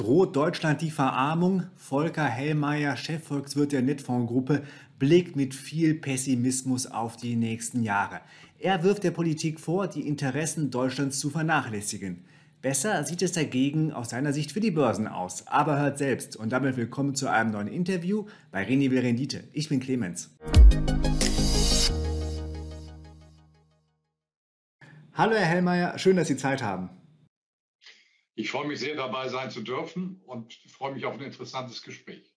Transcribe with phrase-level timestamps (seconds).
[0.00, 1.64] Droht Deutschland die Verarmung?
[1.76, 4.62] Volker Hellmeier, Chefvolkswirt der Netfonds-Gruppe,
[4.98, 8.22] blickt mit viel Pessimismus auf die nächsten Jahre.
[8.58, 12.24] Er wirft der Politik vor, die Interessen Deutschlands zu vernachlässigen.
[12.62, 15.46] Besser sieht es dagegen aus seiner Sicht für die Börsen aus.
[15.48, 16.34] Aber hört selbst.
[16.34, 19.44] Und damit willkommen zu einem neuen Interview bei René Will Rendite.
[19.52, 20.30] Ich bin Clemens.
[25.12, 26.88] Hallo Herr Hellmeier, schön, dass Sie Zeit haben.
[28.34, 32.32] Ich freue mich sehr, dabei sein zu dürfen und freue mich auf ein interessantes Gespräch.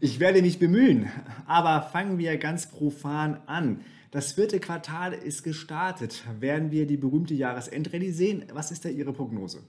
[0.00, 1.10] Ich werde mich bemühen,
[1.46, 3.84] aber fangen wir ganz profan an.
[4.10, 6.24] Das vierte Quartal ist gestartet.
[6.40, 8.46] Werden wir die berühmte Jahresendrallye sehen?
[8.52, 9.66] Was ist da Ihre Prognose?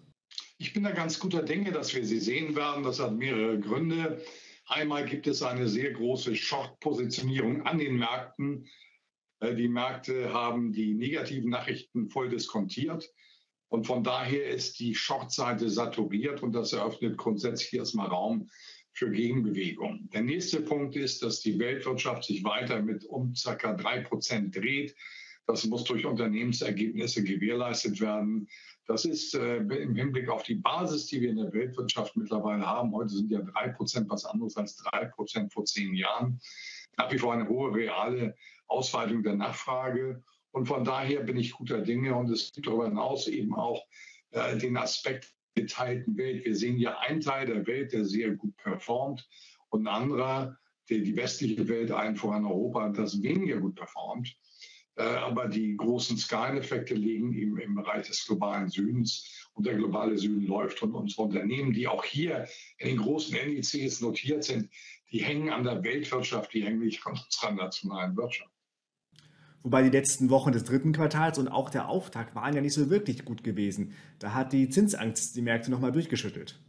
[0.58, 2.84] Ich bin da ganz guter Dinge, dass wir sie sehen werden.
[2.84, 4.22] Das hat mehrere Gründe.
[4.66, 8.68] Einmal gibt es eine sehr große Short-Positionierung an den Märkten.
[9.40, 13.10] Äh, die Märkte haben die negativen Nachrichten voll diskontiert.
[13.70, 18.50] Und von daher ist die Short-Seite saturiert und das eröffnet grundsätzlich erstmal Raum
[18.94, 20.10] für Gegenbewegung.
[20.12, 23.74] Der nächste Punkt ist, dass die Weltwirtschaft sich weiter mit um ca.
[23.74, 24.96] drei Prozent dreht.
[25.46, 28.48] Das muss durch Unternehmensergebnisse gewährleistet werden.
[28.88, 32.92] Das ist äh, im Hinblick auf die Basis, die wir in der Weltwirtschaft mittlerweile haben.
[32.94, 36.42] Heute sind ja drei Prozent was anderes als drei Prozent vor zehn Jahren.
[36.98, 38.36] Nach wie vor eine hohe reale
[38.68, 40.24] Ausweitung der Nachfrage.
[40.52, 43.86] Und von daher bin ich guter Dinge und es gibt darüber hinaus eben auch
[44.32, 46.46] äh, den Aspekt der geteilten Welt.
[46.46, 49.28] Wir sehen hier einen Teil der Welt, der sehr gut performt
[49.70, 50.58] und ein anderer,
[50.90, 54.36] der die westliche Welt, allen voran Europa, das weniger gut performt.
[54.96, 60.18] Äh, aber die großen Skaleneffekte liegen eben im Bereich des globalen Südens und der globale
[60.18, 62.48] Süden läuft und unsere Unternehmen, die auch hier
[62.80, 64.70] in den großen Indizes notiert sind,
[65.12, 68.59] die hängen an der Weltwirtschaft, die hängen nicht an unserer nationalen Wirtschaft.
[69.64, 72.90] Wobei die letzten Wochen des dritten Quartals und auch der Auftakt waren ja nicht so
[72.90, 73.94] wirklich gut gewesen.
[74.20, 76.60] Da hat die Zinsangst die Märkte nochmal durchgeschüttelt.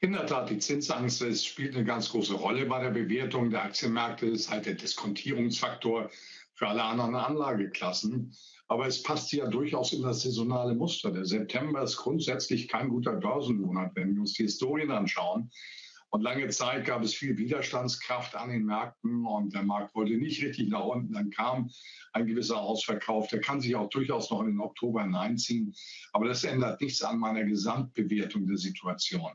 [0.00, 3.64] In der Tat, die Zinsangst es spielt eine ganz große Rolle bei der Bewertung der
[3.64, 4.30] Aktienmärkte.
[4.30, 6.10] Das ist halt der Diskontierungsfaktor
[6.54, 8.32] für alle anderen Anlageklassen.
[8.68, 11.10] Aber es passt ja durchaus in das saisonale Muster.
[11.10, 15.50] Der September ist grundsätzlich kein guter Börsenmonat, wenn wir uns die Historien anschauen.
[16.10, 20.42] Und lange Zeit gab es viel Widerstandskraft an den Märkten und der Markt wollte nicht
[20.42, 21.12] richtig nach unten.
[21.12, 21.70] Dann kam
[22.12, 23.28] ein gewisser Ausverkauf.
[23.28, 25.74] Der kann sich auch durchaus noch in den Oktober hineinziehen.
[26.12, 29.32] Aber das ändert nichts an meiner Gesamtbewertung der Situation.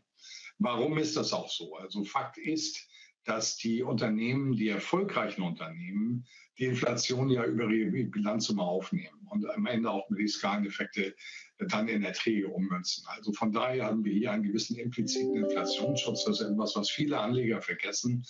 [0.58, 1.76] Warum ist das auch so?
[1.76, 2.88] Also Fakt ist,
[3.26, 6.26] dass die Unternehmen, die erfolgreichen Unternehmen,
[6.58, 11.16] die Inflation ja über ihre Bilanz aufnehmen und am Ende auch mit die Skaleneffekte
[11.58, 13.06] dann in Erträge ummünzen.
[13.08, 16.26] Also von daher haben wir hier einen gewissen impliziten Inflationsschutz.
[16.26, 18.26] Das ist etwas, was viele Anleger vergessen.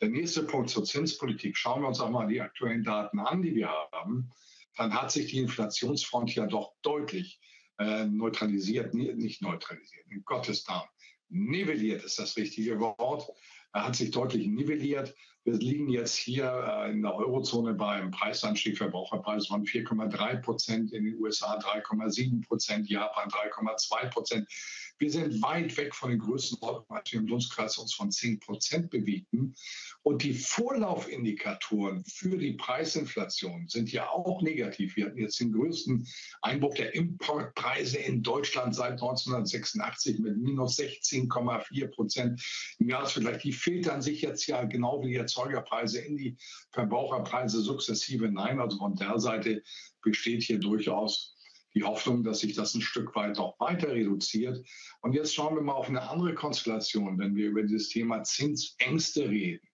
[0.00, 1.56] Der nächste Punkt zur Zinspolitik.
[1.56, 4.30] Schauen wir uns auch mal die aktuellen Daten an, die wir haben.
[4.76, 7.40] Dann hat sich die Inflationsfront ja doch deutlich
[7.78, 10.88] äh, neutralisiert, nicht neutralisiert, in Gottes Namen.
[11.28, 13.28] Nivelliert ist das richtige Wort.
[13.74, 15.16] Er hat sich deutlich nivelliert.
[15.42, 20.92] Wir liegen jetzt hier äh, in der Eurozone bei einem Preisanstieg, Verbraucherpreis von 4,3 Prozent,
[20.92, 24.48] in den USA 3,7 Prozent, Japan 3,2 Prozent.
[24.98, 28.90] Wir sind weit weg von den Größenordnungen, als wir im Dunstkreis uns von 10 Prozent
[28.90, 29.54] bewegten.
[30.02, 34.96] Und die Vorlaufindikatoren für die Preisinflation sind ja auch negativ.
[34.96, 36.06] Wir hatten jetzt den größten
[36.42, 42.42] Einbruch der Importpreise in Deutschland seit 1986 mit minus 16,4 Prozent
[42.78, 43.42] im Jahresvergleich.
[43.42, 46.36] Die filtern sich jetzt ja genau wie die Erzeugerpreise in die
[46.70, 48.60] Verbraucherpreise sukzessive hinein.
[48.60, 49.62] Also von der Seite
[50.02, 51.33] besteht hier durchaus
[51.74, 54.64] die Hoffnung, dass sich das ein Stück weit noch weiter reduziert.
[55.00, 59.28] Und jetzt schauen wir mal auf eine andere Konstellation, wenn wir über dieses Thema Zinsängste
[59.28, 59.66] reden.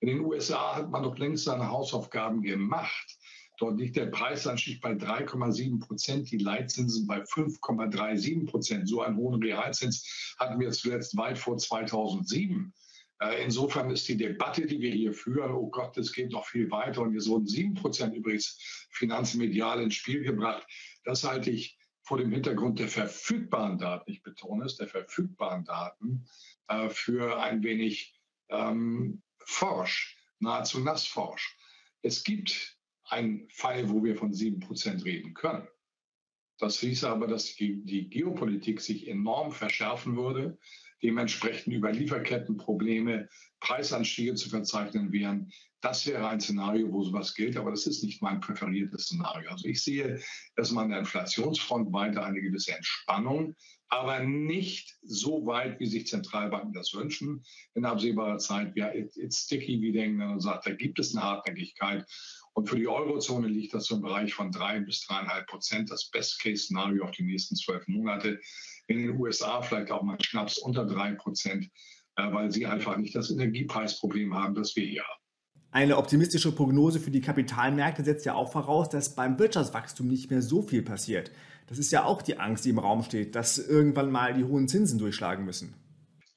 [0.00, 3.18] In den USA hat man doch längst seine Hausaufgaben gemacht.
[3.58, 8.88] Dort liegt der Preisanstieg bei 3,7 Prozent, die Leitzinsen bei 5,37 Prozent.
[8.88, 12.74] So einen hohen Realzins hatten wir zuletzt weit vor 2007.
[13.20, 16.70] Äh, insofern ist die Debatte, die wir hier führen, oh Gott, es geht noch viel
[16.70, 18.58] weiter und jetzt wurden 7 Prozent übrigens
[18.90, 20.66] finanzmedial ins Spiel gebracht.
[21.04, 26.26] Das halte ich vor dem Hintergrund der verfügbaren Daten, ich betone es, der verfügbaren Daten,
[26.68, 28.14] äh, für ein wenig
[28.48, 31.56] ähm, forsch, nahezu nassforsch.
[32.02, 35.66] Es gibt einen Fall, wo wir von 7% reden können.
[36.58, 40.58] Das hieße aber, dass die Geopolitik sich enorm verschärfen würde,
[41.02, 43.28] dementsprechend über Lieferkettenprobleme
[43.60, 45.50] Preisanstiege zu verzeichnen wären.
[45.80, 49.50] Das wäre ein Szenario, wo sowas gilt, aber das ist nicht mein präferiertes Szenario.
[49.50, 50.20] Also ich sehe
[50.56, 53.54] erstmal an der Inflationsfront weiter eine gewisse Entspannung,
[53.88, 57.44] aber nicht so weit, wie sich Zentralbanken das wünschen.
[57.74, 62.04] In absehbarer Zeit, ja, it's sticky, wie denken und sagt, da gibt es eine Hartnäckigkeit.
[62.56, 66.08] Und für die Eurozone liegt das so im Bereich von drei bis dreieinhalb Prozent, das
[66.08, 68.40] Best-Case-Szenario auf die nächsten zwölf Monate.
[68.86, 71.68] In den USA vielleicht auch mal schnaps unter drei Prozent,
[72.16, 75.22] äh, weil sie einfach nicht das Energiepreisproblem haben, das wir hier haben.
[75.70, 80.40] Eine optimistische Prognose für die Kapitalmärkte setzt ja auch voraus, dass beim Wirtschaftswachstum nicht mehr
[80.40, 81.30] so viel passiert.
[81.66, 84.66] Das ist ja auch die Angst, die im Raum steht, dass irgendwann mal die hohen
[84.66, 85.74] Zinsen durchschlagen müssen.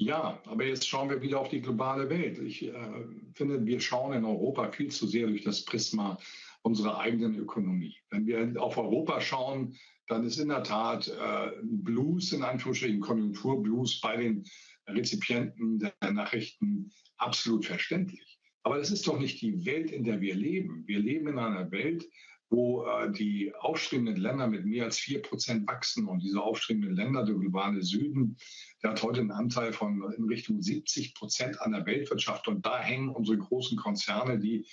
[0.02, 2.40] Ja, aber jetzt schauen wir wieder auf die globale Welt.
[2.40, 2.74] Ich äh,
[3.34, 6.18] finde, wir schauen in Europa viel zu sehr durch das Prisma
[6.62, 7.98] unserer eigenen Ökonomie.
[8.10, 9.76] Wenn wir auf Europa schauen,
[10.08, 14.46] dann ist in der Tat äh, Blues, in Anführungsstrichen Konjunkturblues bei den
[14.88, 18.40] Rezipienten der Nachrichten absolut verständlich.
[18.64, 20.88] Aber das ist doch nicht die Welt, in der wir leben.
[20.88, 22.08] Wir leben in einer Welt,
[22.50, 26.08] wo äh, die aufstrebenden Länder mit mehr als 4 Prozent wachsen.
[26.08, 28.38] Und diese aufstrebenden Länder, der globale Süden,
[28.82, 32.48] der hat heute einen Anteil von in Richtung 70 Prozent an der Weltwirtschaft.
[32.48, 34.66] Und da hängen unsere großen Konzerne, die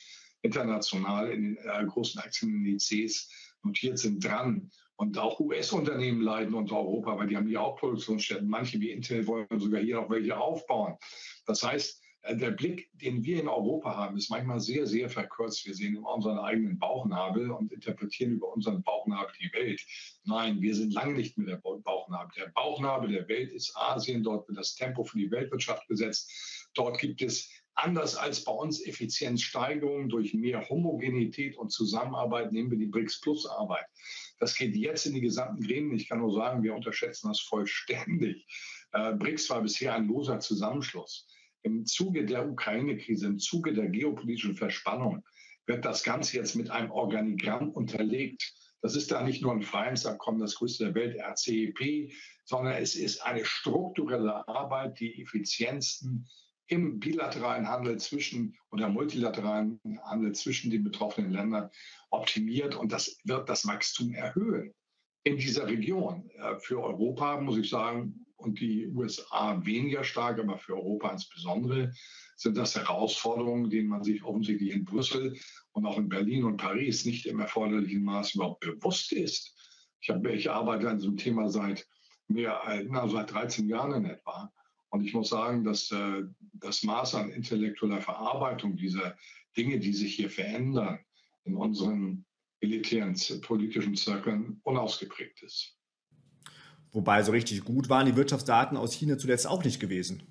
[0.43, 3.31] international in den äh, großen Aktienindizes
[3.63, 4.71] notiert sind, dran.
[4.99, 8.49] Und auch US-Unternehmen leiden unter Europa, weil die haben hier auch Produktionsstätten.
[8.49, 10.97] Manche wie Intel wollen sogar hier noch welche aufbauen.
[11.45, 12.03] Das heißt,
[12.35, 15.65] der Blick, den wir in Europa haben, ist manchmal sehr, sehr verkürzt.
[15.67, 19.81] Wir sehen immer unseren eigenen Bauchnabel und interpretieren über unseren Bauchnabel die Welt.
[20.25, 22.33] Nein, wir sind lange nicht mit der Bauchnabel.
[22.37, 24.25] Der Bauchnabel der Welt ist Asien.
[24.25, 26.71] Dort wird das Tempo für die Weltwirtschaft gesetzt.
[26.75, 32.51] Dort gibt es anders als bei uns Effizienzsteigerungen durch mehr Homogenität und Zusammenarbeit.
[32.51, 33.87] Nehmen wir die BRICS-Plus-Arbeit.
[34.39, 35.97] Das geht jetzt in die gesamten Gremien.
[35.97, 38.47] Ich kann nur sagen, wir unterschätzen das vollständig.
[38.93, 41.27] Äh, BRICS war bisher ein loser Zusammenschluss
[41.67, 45.25] im Zuge der Ukraine-Krise, im Zuge der geopolitischen Verspannung
[45.67, 48.55] wird das Ganze jetzt mit einem Organigramm unterlegt.
[48.83, 52.13] Das ist da nicht nur ein Freihandelsabkommen, das größte der Welt, RCEP,
[52.45, 56.29] sondern es ist eine strukturelle Arbeit, die Effizienzen
[56.69, 61.71] im bilateralen Handel zwischen oder multilateralen Handel zwischen den betroffenen Ländern
[62.11, 64.73] optimiert und das wird das Wachstum erhöhen
[65.27, 66.31] in dieser Region.
[66.39, 71.93] Äh, für Europa muss ich sagen, und die USA weniger stark, aber für Europa insbesondere
[72.37, 75.37] sind das Herausforderungen, denen man sich offensichtlich in Brüssel
[75.73, 79.57] und auch in Berlin und Paris nicht im erforderlichen Maß überhaupt bewusst ist.
[80.01, 81.89] Ich, habe, ich arbeite an diesem Thema seit
[82.29, 84.53] mehr, na, seit 13 Jahren in etwa.
[84.91, 86.23] Und ich muss sagen, dass äh,
[86.53, 89.17] das Maß an intellektueller Verarbeitung dieser
[89.57, 91.01] Dinge, die sich hier verändern,
[91.45, 92.26] in unseren
[92.61, 95.77] elitären politischen Zirkeln unausgeprägt ist.
[96.93, 100.23] Wobei so richtig gut waren die Wirtschaftsdaten aus China zuletzt auch nicht gewesen.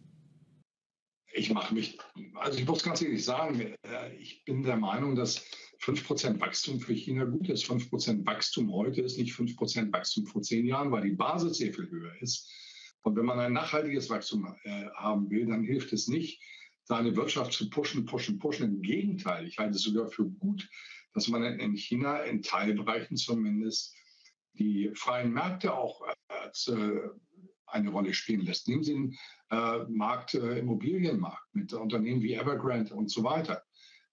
[1.31, 1.99] Ich mache mich,
[2.35, 5.45] also ich muss ganz ehrlich sagen, äh, ich bin der Meinung, dass
[5.81, 7.65] 5% Wachstum für China gut ist.
[7.65, 11.89] 5% Wachstum heute ist nicht 5% Wachstum vor zehn Jahren, weil die Basis sehr viel
[11.89, 12.49] höher ist.
[13.01, 16.41] Und wenn man ein nachhaltiges Wachstum äh, haben will, dann hilft es nicht,
[16.85, 18.65] seine Wirtschaft zu pushen, pushen, pushen.
[18.65, 20.67] Im Gegenteil, ich halte es sogar für gut,
[21.15, 23.95] dass man in China in Teilbereichen zumindest
[24.53, 26.01] die freien Märkte auch
[26.67, 27.09] äh,
[27.67, 28.67] eine Rolle spielen lässt.
[28.67, 29.17] Nehmen Sie den
[29.49, 33.63] äh, Markt, äh, Immobilienmarkt mit Unternehmen wie Evergrande und so weiter.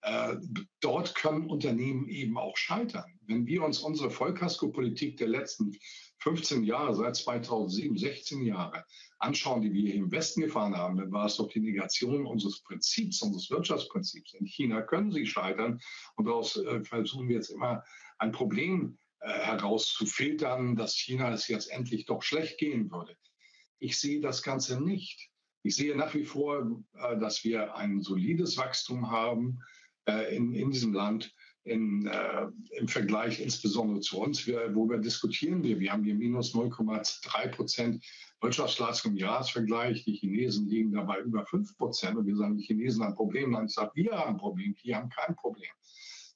[0.02, 0.36] Äh,
[0.80, 3.18] dort können Unternehmen eben auch scheitern.
[3.26, 5.76] Wenn wir uns unsere Vollkasko-Politik der letzten
[6.22, 8.84] 15 Jahre, seit 2007, 16 Jahre
[9.18, 12.60] anschauen, die wir hier im Westen gefahren haben, dann war es doch die Negation unseres
[12.62, 14.34] Prinzips, unseres Wirtschaftsprinzips.
[14.34, 15.80] In China können sie scheitern
[16.16, 17.84] und daraus äh, versuchen wir jetzt immer
[18.18, 23.16] ein Problem äh, herauszufiltern, dass China es jetzt endlich doch schlecht gehen würde.
[23.78, 25.28] Ich sehe das Ganze nicht.
[25.64, 29.60] Ich sehe nach wie vor, äh, dass wir ein solides Wachstum haben
[30.04, 31.32] in, in diesem Land.
[31.64, 35.78] In, äh, im Vergleich insbesondere zu uns, wir, wo wir diskutieren wir.
[35.78, 38.04] Wir haben hier minus 0,3 Prozent
[38.40, 40.04] Wirtschaftsleistung im Jahresvergleich.
[40.04, 43.52] Die Chinesen liegen dabei über 5 Prozent und wir sagen, die Chinesen haben ein Problem.
[43.52, 45.70] Dann sagt, wir haben ein Problem, die haben kein Problem.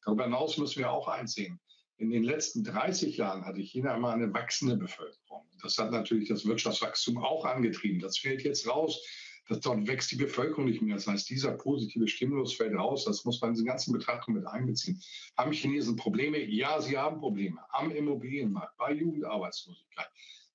[0.04, 1.58] Darüber hinaus müssen wir auch einsehen,
[1.98, 5.46] in den letzten 30 Jahren hatte China immer eine wachsende Bevölkerung.
[5.62, 8.00] Das hat natürlich das Wirtschaftswachstum auch angetrieben.
[8.00, 9.02] Das fällt jetzt raus.
[9.48, 10.96] Das, dort wächst die Bevölkerung nicht mehr.
[10.96, 13.04] Das heißt, dieser positive Stimulus fällt raus.
[13.04, 15.00] Das muss man in diese ganzen Betrachtungen mit einbeziehen.
[15.36, 16.38] Haben Chinesen Probleme?
[16.44, 17.60] Ja, sie haben Probleme.
[17.70, 20.08] Am Immobilienmarkt, bei Jugendarbeitslosigkeit.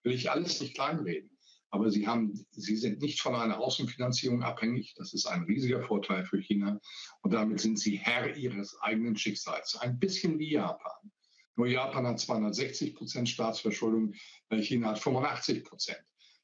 [0.03, 1.29] Will ich alles nicht kleinreden.
[1.73, 4.93] Aber sie, haben, sie sind nicht von einer Außenfinanzierung abhängig.
[4.97, 6.81] Das ist ein riesiger Vorteil für China.
[7.21, 9.77] Und damit sind sie Herr ihres eigenen Schicksals.
[9.77, 11.11] Ein bisschen wie Japan.
[11.55, 14.13] Nur Japan hat 260 Prozent Staatsverschuldung,
[14.49, 15.99] äh, China hat 85 Prozent.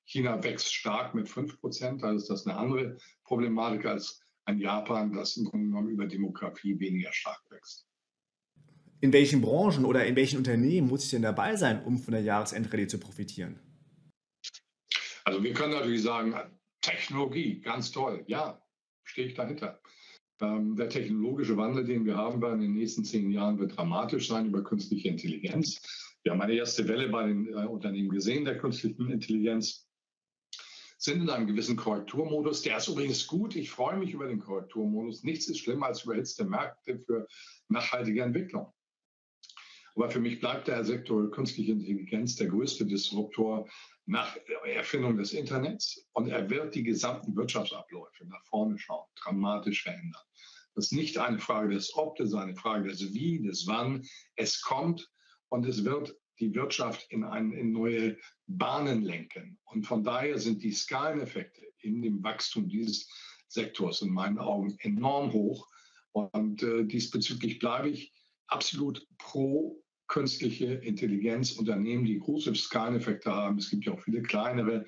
[0.08, 5.12] China wächst stark mit 5 Prozent, also ist das eine andere Problematik als ein Japan,
[5.12, 7.86] das im Grunde genommen über Demografie weniger stark wächst.
[9.02, 12.24] In welchen Branchen oder in welchen Unternehmen muss ich denn dabei sein, um von der
[12.24, 13.60] Jahresendrallye zu profitieren?
[15.26, 16.34] Also wir können natürlich sagen,
[16.82, 18.62] Technologie, ganz toll, ja,
[19.04, 19.82] stehe ich dahinter.
[20.40, 24.30] Ähm, der technologische Wandel, den wir haben werden in den nächsten zehn Jahren, wird dramatisch
[24.30, 26.16] sein über künstliche Intelligenz.
[26.24, 29.87] Wir haben eine erste Welle bei den äh, Unternehmen gesehen der künstlichen Intelligenz,
[30.98, 32.64] sind in einem gewissen Korrekturmodus.
[32.64, 33.56] Der ist übrigens gut.
[33.56, 35.24] Ich freue mich über den Korrekturmodus.
[35.24, 37.28] Nichts ist schlimmer als überhitzte Märkte für
[37.70, 38.74] nachhaltige Entwicklung.
[39.96, 43.68] Aber für mich bleibt der Sektor künstliche Intelligenz der größte Disruptor
[44.06, 50.22] nach Erfindung des Internets und er wird die gesamten Wirtschaftsabläufe nach vorne schauen, dramatisch verändern.
[50.76, 54.06] Das ist nicht eine Frage des Ob, das ist eine Frage des Wie, des Wann.
[54.36, 55.10] Es kommt
[55.50, 58.18] und es wird die Wirtschaft in, ein, in neue
[58.48, 59.58] Bahnen lenken.
[59.66, 63.10] Und von daher sind die Skaleneffekte in dem Wachstum dieses
[63.48, 65.68] Sektors in meinen Augen enorm hoch.
[66.12, 68.14] Und äh, diesbezüglich bleibe ich
[68.48, 73.58] absolut pro künstliche Intelligenz, Unternehmen, die große Skaleneffekte haben.
[73.58, 74.86] Es gibt ja auch viele kleinere.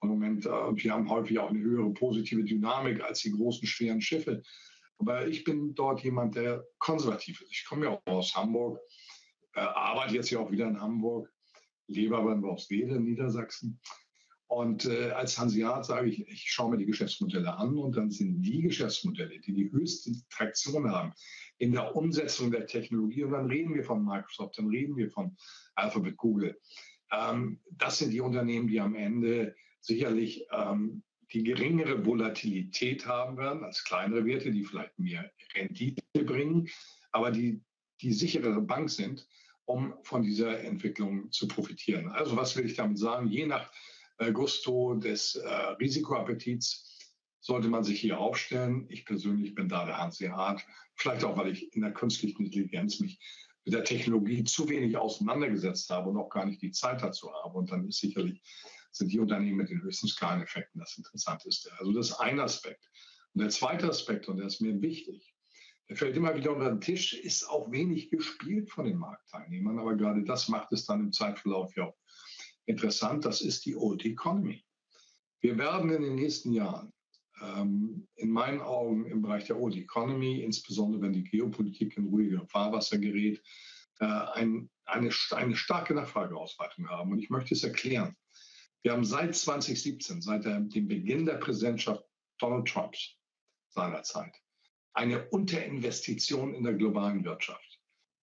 [0.00, 3.66] Und im Moment, äh, die haben häufig auch eine höhere positive Dynamik als die großen,
[3.66, 4.42] schweren Schiffe.
[4.98, 7.52] Aber ich bin dort jemand, der konservativ ist.
[7.52, 8.78] Ich komme ja auch aus Hamburg,
[9.54, 11.32] äh, arbeite jetzt ja auch wieder in Hamburg,
[11.86, 13.80] lebe aber in Worpswede, Niedersachsen.
[14.46, 18.42] Und äh, als Hanseat sage ich, ich schaue mir die Geschäftsmodelle an und dann sind
[18.42, 21.12] die Geschäftsmodelle, die die höchste Traktion haben
[21.56, 25.36] in der Umsetzung der Technologie, und dann reden wir von Microsoft, dann reden wir von
[25.74, 26.58] Alphabet, Google.
[27.10, 33.64] Ähm, das sind die Unternehmen, die am Ende sicherlich ähm, die geringere Volatilität haben werden
[33.64, 36.68] als kleinere Werte, die vielleicht mehr Rendite bringen,
[37.10, 37.62] aber die
[38.02, 39.26] die sichere Bank sind,
[39.64, 42.08] um von dieser Entwicklung zu profitieren.
[42.08, 43.28] Also was will ich damit sagen?
[43.28, 43.70] Je nach
[44.18, 46.88] äh, Gusto des äh, Risikoappetits
[47.40, 48.86] sollte man sich hier aufstellen.
[48.88, 50.64] Ich persönlich bin da der Hanseat,
[50.94, 53.18] vielleicht auch, weil ich in der künstlichen Intelligenz mich
[53.64, 57.58] mit der Technologie zu wenig auseinandergesetzt habe und auch gar nicht die Zeit dazu habe.
[57.58, 58.42] Und dann ist sicherlich
[58.92, 61.70] sind die Unternehmen mit den höchsten Skaleneffekten das Interessanteste.
[61.78, 62.90] Also das ist ein Aspekt.
[63.32, 65.34] Und der zweite Aspekt, und der ist mir wichtig,
[65.88, 69.96] der fällt immer wieder unter den Tisch, ist auch wenig gespielt von den Marktteilnehmern, aber
[69.96, 71.96] gerade das macht es dann im Zeitverlauf ja auch
[72.66, 74.64] interessant, das ist die Old Economy.
[75.40, 76.92] Wir werden in den nächsten Jahren
[77.42, 82.46] ähm, in meinen Augen im Bereich der Old Economy, insbesondere wenn die Geopolitik in ruhige
[82.46, 83.42] Fahrwasser gerät,
[83.98, 87.12] äh, ein, eine, eine starke Nachfrageausweitung haben.
[87.12, 88.16] Und ich möchte es erklären.
[88.82, 92.04] Wir haben seit 2017, seit der, dem Beginn der Präsidentschaft
[92.38, 93.16] Donald Trumps
[93.68, 94.41] seinerzeit,
[94.94, 97.80] eine Unterinvestition in der globalen Wirtschaft.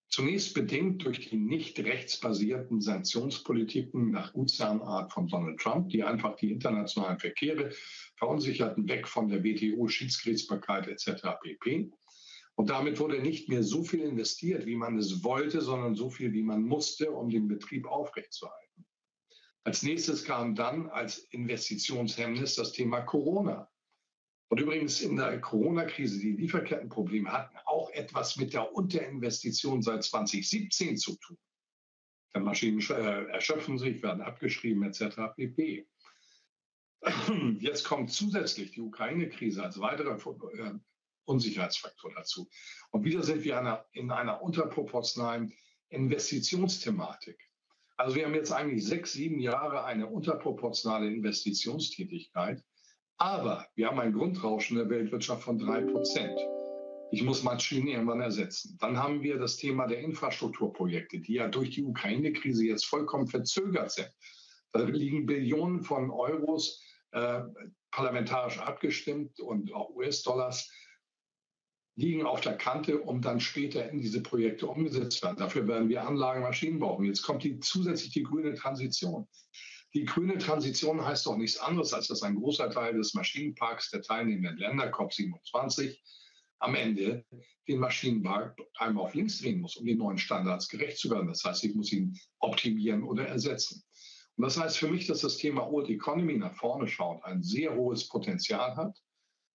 [0.09, 6.51] Zunächst bedingt durch die nicht rechtsbasierten Sanktionspolitiken nach Gutsherrenart von Donald Trump, die einfach die
[6.51, 7.71] internationalen Verkehre
[8.17, 11.21] verunsicherten, weg von der WTO, Schiedsgerichtsbarkeit etc.
[11.41, 11.91] pp.
[12.55, 16.33] Und damit wurde nicht mehr so viel investiert, wie man es wollte, sondern so viel,
[16.33, 18.85] wie man musste, um den Betrieb aufrechtzuerhalten.
[19.63, 23.69] Als nächstes kam dann als Investitionshemmnis das Thema Corona.
[24.49, 30.97] Und übrigens in der Corona-Krise, die Lieferkettenprobleme hatten auch etwas mit der Unterinvestition seit 2017
[30.97, 31.37] zu tun.
[32.35, 35.35] Die Maschinen äh, erschöpfen sich, werden abgeschrieben etc.
[35.35, 35.87] pp.
[37.59, 40.17] Jetzt kommt zusätzlich die Ukraine-Krise als weiterer
[40.53, 40.73] äh,
[41.25, 42.49] Unsicherheitsfaktor dazu.
[42.89, 45.53] Und wieder sind wir in einer unterproportionalen
[45.89, 47.39] Investitionsthematik.
[47.97, 52.63] Also wir haben jetzt eigentlich sechs, sieben Jahre eine unterproportionale Investitionstätigkeit.
[53.19, 56.39] Aber wir haben ein Grundrauschen der Weltwirtschaft von drei Prozent.
[57.11, 58.77] Ich muss Maschinen irgendwann ersetzen.
[58.79, 63.91] Dann haben wir das Thema der Infrastrukturprojekte, die ja durch die Ukraine-Krise jetzt vollkommen verzögert
[63.91, 64.09] sind.
[64.71, 67.41] Da liegen Billionen von Euros äh,
[67.91, 70.71] parlamentarisch abgestimmt und auch US-Dollars
[71.95, 75.37] liegen auf der Kante, um dann später in diese Projekte umgesetzt werden.
[75.37, 77.03] Dafür werden wir Anlagen, Maschinen brauchen.
[77.03, 79.27] Jetzt kommt die zusätzlich die grüne Transition.
[79.95, 84.03] Die grüne Transition heißt doch nichts anderes, als dass ein großer Teil des Maschinenparks der
[84.03, 85.97] teilnehmenden Länder, COP27,
[86.59, 87.25] am Ende
[87.67, 91.27] den Maschinenpark einmal auf links drehen muss, um den neuen Standards gerecht zu werden.
[91.27, 93.83] Das heißt, ich muss ihn optimieren oder ersetzen.
[94.35, 97.75] Und das heißt für mich, dass das Thema Old Economy nach vorne schaut, ein sehr
[97.75, 98.97] hohes Potenzial hat,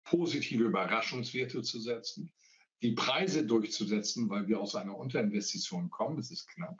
[0.04, 2.34] positive Überraschungswerte zu setzen,
[2.82, 6.18] die Preise durchzusetzen, weil wir aus einer Unterinvestition kommen.
[6.18, 6.78] Das ist knapp,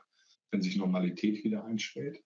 [0.52, 2.22] wenn sich Normalität wieder einstellt.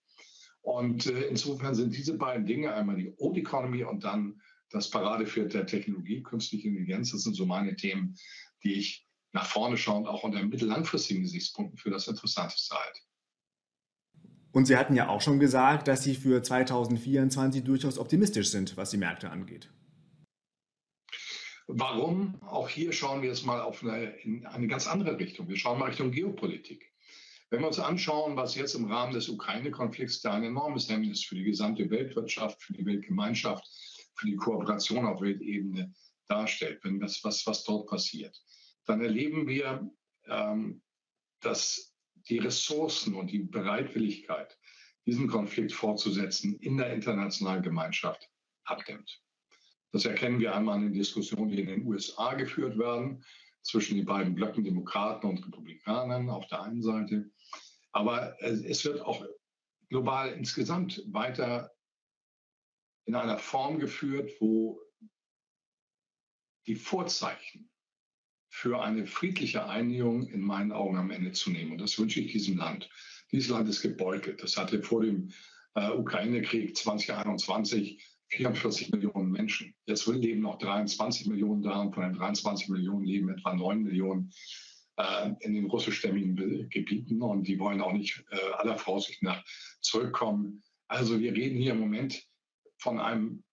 [0.68, 5.54] Und äh, insofern sind diese beiden Dinge, einmal die Old Economy und dann das Paradefeld
[5.54, 8.18] der Technologie, künstliche Intelligenz, das sind so meine Themen,
[8.64, 13.00] die ich nach vorne schauend auch unter mittellangfristigen Gesichtspunkten für das Interessanteste halte.
[14.52, 18.90] Und Sie hatten ja auch schon gesagt, dass Sie für 2024 durchaus optimistisch sind, was
[18.90, 19.72] die Märkte angeht.
[21.68, 22.42] Warum?
[22.42, 25.48] Auch hier schauen wir jetzt mal auf eine, in eine ganz andere Richtung.
[25.48, 26.92] Wir schauen mal Richtung Geopolitik.
[27.50, 31.36] Wenn wir uns anschauen, was jetzt im Rahmen des Ukraine-Konflikts da ein enormes Hemmnis für
[31.36, 33.66] die gesamte Weltwirtschaft, für die Weltgemeinschaft,
[34.16, 35.94] für die Kooperation auf Weltebene
[36.28, 38.38] darstellt, wenn das, was, was dort passiert,
[38.86, 39.90] dann erleben wir,
[40.26, 40.82] ähm,
[41.40, 41.94] dass
[42.28, 44.58] die Ressourcen und die Bereitwilligkeit,
[45.06, 48.30] diesen Konflikt fortzusetzen, in der internationalen Gemeinschaft
[48.66, 49.22] abnimmt.
[49.94, 53.24] Das erkennen wir einmal in den Diskussionen, die in den USA geführt werden,
[53.68, 57.30] zwischen den beiden Blöcken Demokraten und Republikanern auf der einen Seite.
[57.98, 59.26] Aber es wird auch
[59.90, 61.72] global insgesamt weiter
[63.08, 64.80] in einer Form geführt, wo
[66.68, 67.72] die Vorzeichen
[68.50, 71.72] für eine friedliche Einigung in meinen Augen am Ende zu nehmen.
[71.72, 72.88] Und das wünsche ich diesem Land.
[73.32, 74.44] Dieses Land ist gebeutelt.
[74.44, 75.32] Das hatte vor dem
[75.74, 79.74] äh, Ukraine-Krieg 2021 44 Millionen Menschen.
[79.88, 84.32] Jetzt leben noch 23 Millionen da und von den 23 Millionen leben etwa 9 Millionen
[84.98, 89.44] äh, in den russischstämmigen Gebieten und die wollen auch nicht äh, aller Voraussicht nach
[89.82, 90.64] zurückkommen.
[90.88, 92.28] Also wir reden hier im Moment
[92.78, 93.44] von einem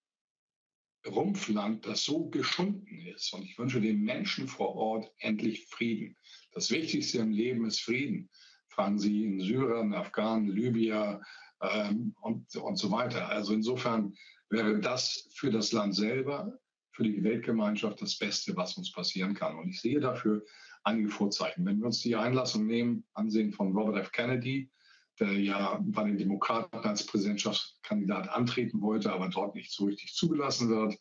[1.06, 3.32] Rumpfland, das so geschunden ist.
[3.34, 6.16] Und ich wünsche den Menschen vor Ort endlich Frieden.
[6.52, 8.30] Das Wichtigste im Leben ist Frieden.
[8.68, 11.20] Fragen Sie in Syrien, Afghanen, Libyer
[11.60, 13.28] ähm, und, und so weiter.
[13.28, 14.14] Also insofern
[14.48, 16.58] wäre das für das Land selber,
[16.92, 19.58] für die Weltgemeinschaft das Beste, was uns passieren kann.
[19.58, 20.44] Und ich sehe dafür
[20.84, 21.64] einige Vorzeichen.
[21.66, 24.12] Wenn wir uns die Einlassung nehmen, ansehen von Robert F.
[24.12, 24.70] Kennedy,
[25.18, 30.68] der ja bei den Demokraten als Präsidentschaftskandidat antreten wollte, aber dort nicht so richtig zugelassen
[30.68, 30.98] wird,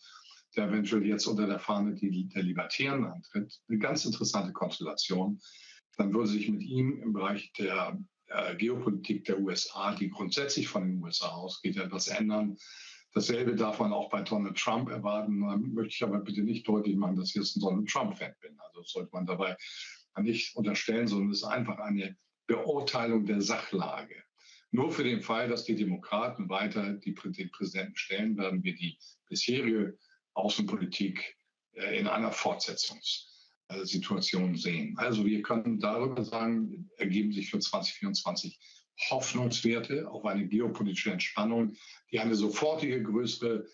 [0.55, 3.59] der eventuell jetzt unter der Fahne der Libertären antritt.
[3.67, 5.41] Eine ganz interessante Konstellation.
[5.97, 10.87] Dann würde sich mit ihm im Bereich der äh, Geopolitik der USA, die grundsätzlich von
[10.87, 12.57] den USA ausgeht, etwas ändern.
[13.13, 15.41] Dasselbe darf man auch bei Donald Trump erwarten.
[15.41, 18.59] Da möchte ich aber bitte nicht deutlich machen, dass ich jetzt ein Donald Trump-Fan bin.
[18.59, 19.55] Also das sollte man dabei
[20.19, 22.15] nicht unterstellen, sondern es ist einfach eine
[22.47, 24.15] Beurteilung der Sachlage.
[24.71, 28.97] Nur für den Fall, dass die Demokraten weiter die, den Präsidenten stellen, werden wir die
[29.29, 29.99] bisherige
[30.33, 31.37] Außenpolitik
[31.73, 34.97] äh, in einer Fortsetzungssituation sehen.
[34.97, 38.59] Also wir können darüber sagen, ergeben sich für 2024
[39.09, 41.75] Hoffnungswerte auf eine geopolitische Entspannung,
[42.11, 43.65] die eine sofortige größere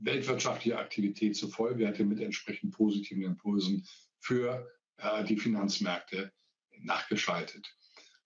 [0.00, 3.86] weltwirtschaftliche Aktivität zur Folge hätte mit entsprechend positiven Impulsen
[4.18, 6.32] für äh, die Finanzmärkte
[6.80, 7.66] nachgeschaltet.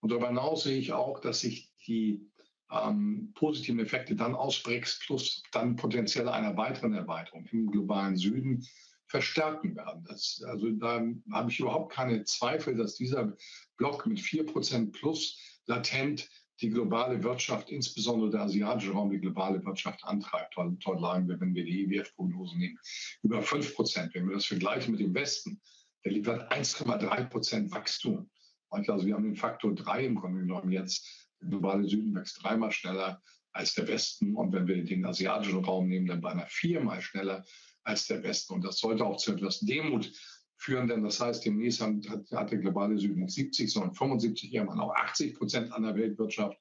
[0.01, 2.29] Und darüber hinaus sehe ich auch, dass sich die
[2.71, 8.65] ähm, positiven Effekte dann aus BRICS plus dann potenziell einer weiteren Erweiterung im globalen Süden
[9.07, 10.05] verstärken werden.
[10.07, 13.35] Das, also da habe ich überhaupt keine Zweifel, dass dieser
[13.77, 16.29] Block mit 4% plus latent
[16.61, 20.55] die globale Wirtschaft, insbesondere der asiatische Raum, die globale Wirtschaft antreibt.
[20.57, 22.79] Dort, lagen wir, wenn wir die IWF-Prognose e nehmen,
[23.23, 24.13] über 5 Prozent.
[24.13, 25.61] Wenn wir das vergleichen mit dem Westen,
[26.03, 28.29] der liefert 1,3 Prozent Wachstum.
[28.69, 31.05] Also wir haben den Faktor 3 im Grunde genommen jetzt.
[31.41, 33.21] Der globale Süden wächst dreimal schneller
[33.53, 34.35] als der Westen.
[34.35, 37.43] Und wenn wir den asiatischen Raum nehmen, dann beinahe viermal schneller
[37.83, 38.53] als der Westen.
[38.53, 40.11] Und das sollte auch zu etwas Demut
[40.59, 41.93] führen, denn das heißt, demnächst hat,
[42.31, 46.59] hat der globale Süden nicht 70, sondern 75, irgendwann auch 80 Prozent an der Weltwirtschaft.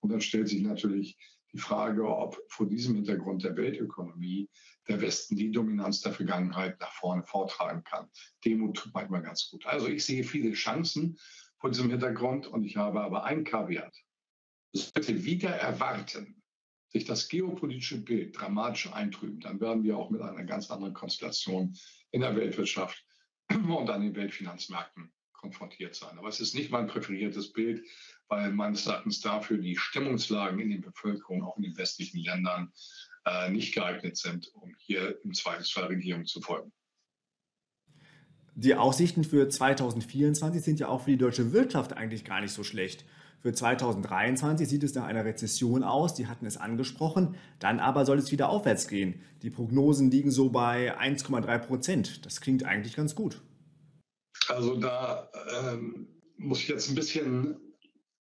[0.00, 1.18] Und dann stellt sich natürlich
[1.52, 4.48] die Frage, ob vor diesem Hintergrund der Weltökonomie
[4.88, 8.08] der Westen die Dominanz der Vergangenheit nach vorne vortragen kann.
[8.44, 9.66] Demut tut manchmal ganz gut.
[9.66, 11.18] Also ich sehe viele Chancen
[11.58, 13.96] vor diesem Hintergrund und ich habe aber ein Kaviat.
[14.72, 16.40] Sollte wieder erwarten,
[16.88, 21.76] sich das geopolitische Bild dramatisch eintrüben, dann werden wir auch mit einer ganz anderen Konstellation
[22.12, 23.04] in der Weltwirtschaft
[23.50, 26.18] und an den Weltfinanzmärkten konfrontiert sein.
[26.18, 27.84] Aber es ist nicht mein präferiertes Bild,
[28.28, 32.72] weil meines Erachtens dafür die Stimmungslagen in den Bevölkerungen, auch in den westlichen Ländern,
[33.26, 36.72] äh, nicht geeignet sind, um hier im Zweifelsfall Regierung zu folgen.
[38.56, 42.62] Die Aussichten für 2024 sind ja auch für die deutsche Wirtschaft eigentlich gar nicht so
[42.62, 43.04] schlecht.
[43.44, 48.16] Für 2023 sieht es nach einer Rezession aus, die hatten es angesprochen, dann aber soll
[48.16, 49.20] es wieder aufwärts gehen.
[49.42, 52.24] Die Prognosen liegen so bei 1,3 Prozent.
[52.24, 53.42] Das klingt eigentlich ganz gut.
[54.48, 55.28] Also da
[55.60, 57.58] ähm, muss ich jetzt ein bisschen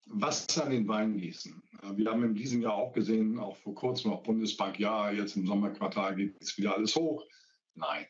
[0.06, 1.60] Wasser an den Wein gießen.
[1.96, 5.44] Wir haben in diesem Jahr auch gesehen, auch vor kurzem auf Bundesbank, ja, jetzt im
[5.44, 7.26] Sommerquartal geht es wieder alles hoch.
[7.74, 8.06] Nein,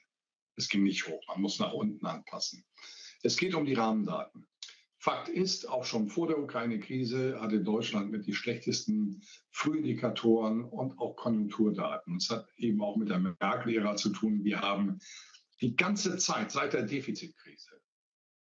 [0.57, 1.23] es ging nicht hoch.
[1.29, 2.63] Man muss nach unten anpassen.
[3.23, 4.50] Es geht um die Rahmendaten.
[5.03, 11.17] Fakt ist, auch schon vor der Ukraine-Krise hatte Deutschland mit die schlechtesten Frühindikatoren und auch
[11.17, 12.17] Konjunkturdaten.
[12.17, 14.45] Es hat eben auch mit der Merkel-Ära zu tun.
[14.45, 14.99] Wir haben
[15.63, 17.81] die ganze Zeit seit der Defizitkrise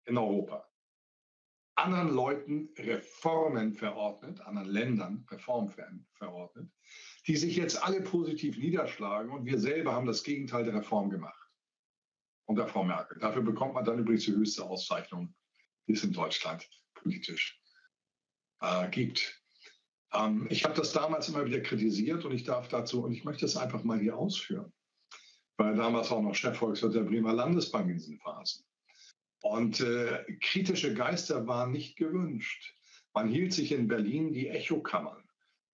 [0.05, 0.63] in Europa
[1.75, 5.73] anderen Leuten Reformen verordnet, anderen Ländern Reformen
[6.13, 6.71] verordnet,
[7.25, 11.39] die sich jetzt alle positiv niederschlagen und wir selber haben das Gegenteil der Reform gemacht.
[12.45, 13.17] Unter Frau Merkel.
[13.19, 15.33] Dafür bekommt man dann übrigens die höchste Auszeichnung
[15.87, 17.59] die es in Deutschland politisch
[18.61, 19.41] äh, gibt.
[20.13, 23.45] Ähm, ich habe das damals immer wieder kritisiert und ich darf dazu, und ich möchte
[23.45, 24.71] es einfach mal hier ausführen.
[25.57, 28.65] war damals auch noch Chefvolkswirt der Bremer Landesbank in diesen Phasen.
[29.41, 32.73] Und äh, kritische Geister waren nicht gewünscht.
[33.13, 35.21] Man hielt sich in Berlin die Echokammern,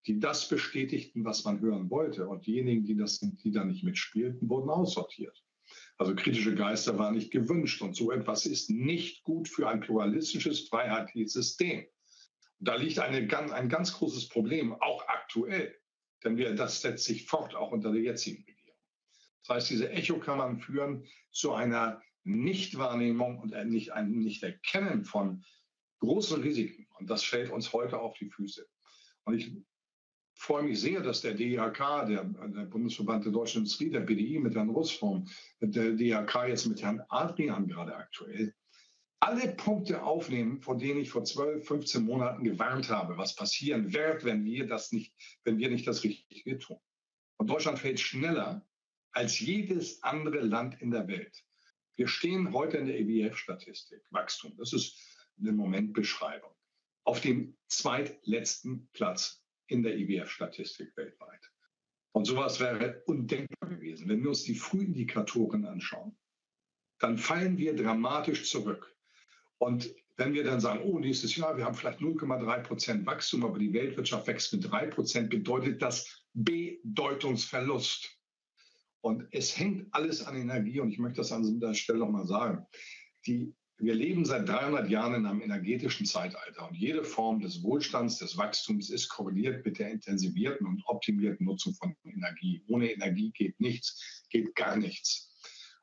[0.06, 2.28] die das bestätigten, was man hören wollte.
[2.28, 5.40] Und diejenigen, die, das, die da nicht mitspielten, wurden aussortiert.
[6.00, 7.82] Also kritische Geister waren nicht gewünscht.
[7.82, 11.86] Und so etwas ist nicht gut für ein pluralistisches, freiheitliches System.
[12.58, 13.18] Da liegt eine,
[13.52, 15.78] ein ganz großes Problem, auch aktuell.
[16.24, 18.78] Denn wir, das setzt sich fort, auch unter der jetzigen Regierung.
[19.42, 25.44] Das heißt, diese Echokammern führen zu einer Nichtwahrnehmung und nicht, ein Nicht-Erkennen von
[25.98, 26.86] großen Risiken.
[26.98, 28.66] Und das fällt uns heute auf die Füße.
[29.24, 29.52] Und ich
[30.40, 34.54] freue mich sehr, dass der DIHK, der, der Bundesverband der deutschen Industrie, der BDI mit
[34.54, 35.28] Herrn Russform,
[35.60, 38.54] der DIHK jetzt mit Herrn Adrian gerade aktuell,
[39.20, 44.24] alle Punkte aufnehmen, von denen ich vor 12, 15 Monaten gewarnt habe, was passieren wird,
[44.24, 46.78] wenn wir das nicht, wenn wir nicht das Richtige tun.
[47.36, 48.66] Und Deutschland fällt schneller
[49.12, 51.44] als jedes andere Land in der Welt.
[51.96, 54.56] Wir stehen heute in der EWF-Statistik, Wachstum.
[54.56, 54.96] Das ist
[55.38, 56.50] eine Momentbeschreibung.
[57.04, 59.39] Auf dem zweitletzten Platz
[59.70, 61.50] in der IWF-Statistik weltweit.
[62.12, 64.08] Und sowas wäre undenkbar gewesen.
[64.08, 66.16] Wenn wir uns die Frühindikatoren anschauen,
[66.98, 68.94] dann fallen wir dramatisch zurück.
[69.58, 73.58] Und wenn wir dann sagen, oh, nächstes Jahr, wir haben vielleicht 0,3 Prozent Wachstum, aber
[73.58, 78.18] die Weltwirtschaft wächst mit 3 Prozent, bedeutet das Bedeutungsverlust.
[79.02, 80.80] Und es hängt alles an Energie.
[80.80, 82.66] Und ich möchte das an dieser Stelle nochmal sagen.
[83.26, 88.18] Die wir leben seit 300 Jahren in einem energetischen Zeitalter und jede Form des Wohlstands,
[88.18, 92.62] des Wachstums ist korreliert mit der intensivierten und optimierten Nutzung von Energie.
[92.68, 95.30] Ohne Energie geht nichts, geht gar nichts.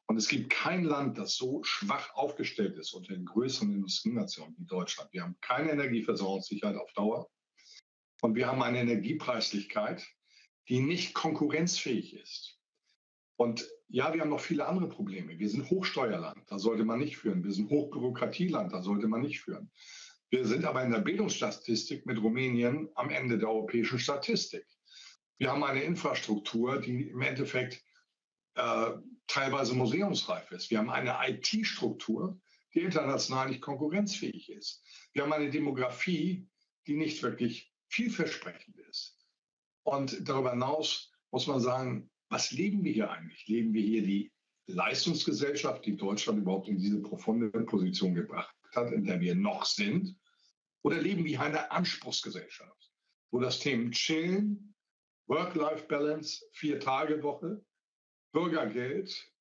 [0.05, 4.65] Und es gibt kein Land, das so schwach aufgestellt ist unter den größeren Industrienationen wie
[4.65, 5.11] Deutschland.
[5.11, 7.29] Wir haben keine Energieversorgungssicherheit auf Dauer
[8.21, 10.07] und wir haben eine Energiepreislichkeit,
[10.69, 12.59] die nicht konkurrenzfähig ist.
[13.35, 15.39] Und ja, wir haben noch viele andere Probleme.
[15.39, 17.43] Wir sind Hochsteuerland, da sollte man nicht führen.
[17.43, 19.71] Wir sind Hochbürokratieland, da sollte man nicht führen.
[20.29, 24.65] Wir sind aber in der Bildungsstatistik mit Rumänien am Ende der europäischen Statistik.
[25.37, 27.81] Wir haben eine Infrastruktur, die im Endeffekt
[28.55, 28.91] äh,
[29.27, 30.69] teilweise museumsreif ist.
[30.69, 32.39] Wir haben eine IT-Struktur,
[32.73, 34.83] die international nicht konkurrenzfähig ist.
[35.13, 36.45] Wir haben eine Demografie,
[36.87, 39.17] die nicht wirklich vielversprechend ist.
[39.83, 43.47] Und darüber hinaus muss man sagen, was leben wir hier eigentlich?
[43.47, 44.31] Leben wir hier die
[44.67, 50.17] Leistungsgesellschaft, die Deutschland überhaupt in diese profunde Position gebracht hat, in der wir noch sind?
[50.83, 52.91] Oder leben wir hier eine Anspruchsgesellschaft,
[53.31, 54.75] wo das Thema Chillen,
[55.27, 57.63] Work-Life-Balance, Vier-Tage-Woche,
[58.33, 59.31] Bürgergeld,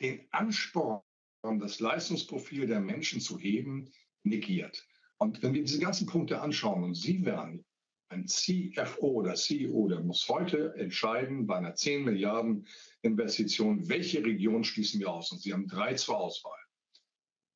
[0.00, 1.02] den Ansporn,
[1.42, 3.90] das Leistungsprofil der Menschen zu heben,
[4.24, 4.86] negiert.
[5.18, 7.64] Und wenn wir diese ganzen Punkte anschauen und Sie werden
[8.08, 12.66] ein CFO oder CEO, der muss heute entscheiden bei einer 10 Milliarden
[13.02, 15.32] Investition, welche Region schließen wir aus.
[15.32, 16.58] Und Sie haben drei zur Auswahl.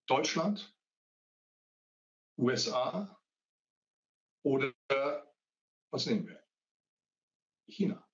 [0.06, 0.74] Deutschland,
[2.38, 3.20] USA
[4.42, 4.72] oder
[5.92, 6.42] was nehmen wir?
[7.68, 8.04] China.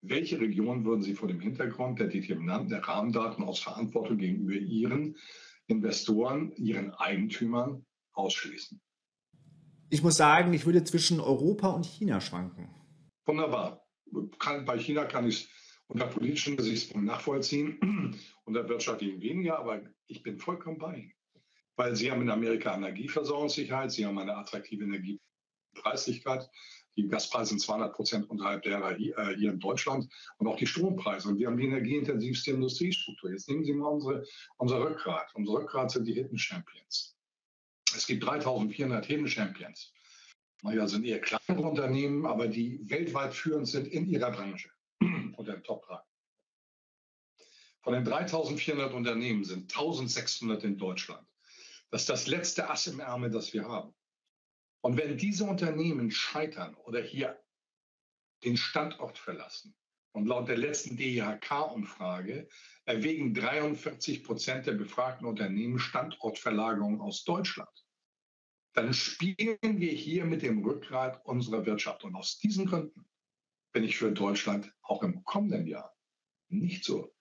[0.00, 5.16] Welche Region würden Sie vor dem Hintergrund der Determinanten der Rahmendaten aus Verantwortung gegenüber Ihren
[5.66, 8.80] Investoren, Ihren Eigentümern ausschließen?
[9.90, 12.68] Ich muss sagen, ich würde zwischen Europa und China schwanken.
[13.24, 13.86] Wunderbar.
[14.38, 15.48] Kann, bei China kann ich es
[15.86, 21.12] unter politischen Gesichtspunkten nachvollziehen, unter wirtschaftlichen weniger, aber ich bin vollkommen bei Ihnen.
[21.76, 26.50] Weil Sie haben in Amerika Energieversorgungssicherheit, Sie haben eine attraktive Energiepreislichkeit.
[26.96, 30.66] Die Gaspreise sind 200 Prozent unterhalb derer hier, äh, hier in Deutschland und auch die
[30.66, 31.28] Strompreise.
[31.28, 33.30] Und wir haben die energieintensivste Industriestruktur.
[33.30, 34.24] Jetzt nehmen Sie mal unsere,
[34.56, 35.30] unser Rückgrat.
[35.34, 37.17] Unser Rückgrat sind die Hidden Champions.
[37.98, 39.92] Es gibt 3400 Hidden Champions.
[40.62, 45.64] Naja, sind eher kleinere Unternehmen, aber die weltweit führend sind in ihrer Branche unter den
[45.64, 45.98] Top 3.
[47.82, 51.26] Von den 3400 Unternehmen sind 1600 in Deutschland.
[51.90, 53.92] Das ist das letzte Ass im Ärmel, das wir haben.
[54.80, 57.36] Und wenn diese Unternehmen scheitern oder hier
[58.44, 59.74] den Standort verlassen,
[60.12, 62.48] und laut der letzten DIHK-Umfrage
[62.84, 67.87] erwägen 43 Prozent der befragten Unternehmen Standortverlagerung aus Deutschland.
[68.74, 72.04] Dann spielen wir hier mit dem Rückgrat unserer Wirtschaft.
[72.04, 73.06] Und aus diesen Gründen
[73.72, 75.96] bin ich für Deutschland auch im kommenden Jahr
[76.48, 77.14] nicht so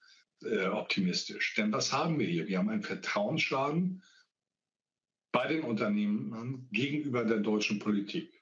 [0.44, 1.56] äh, optimistisch.
[1.56, 2.48] Denn was haben wir hier?
[2.48, 4.04] Wir haben einen Vertrauensschaden
[5.32, 8.34] bei den Unternehmen gegenüber der deutschen Politik.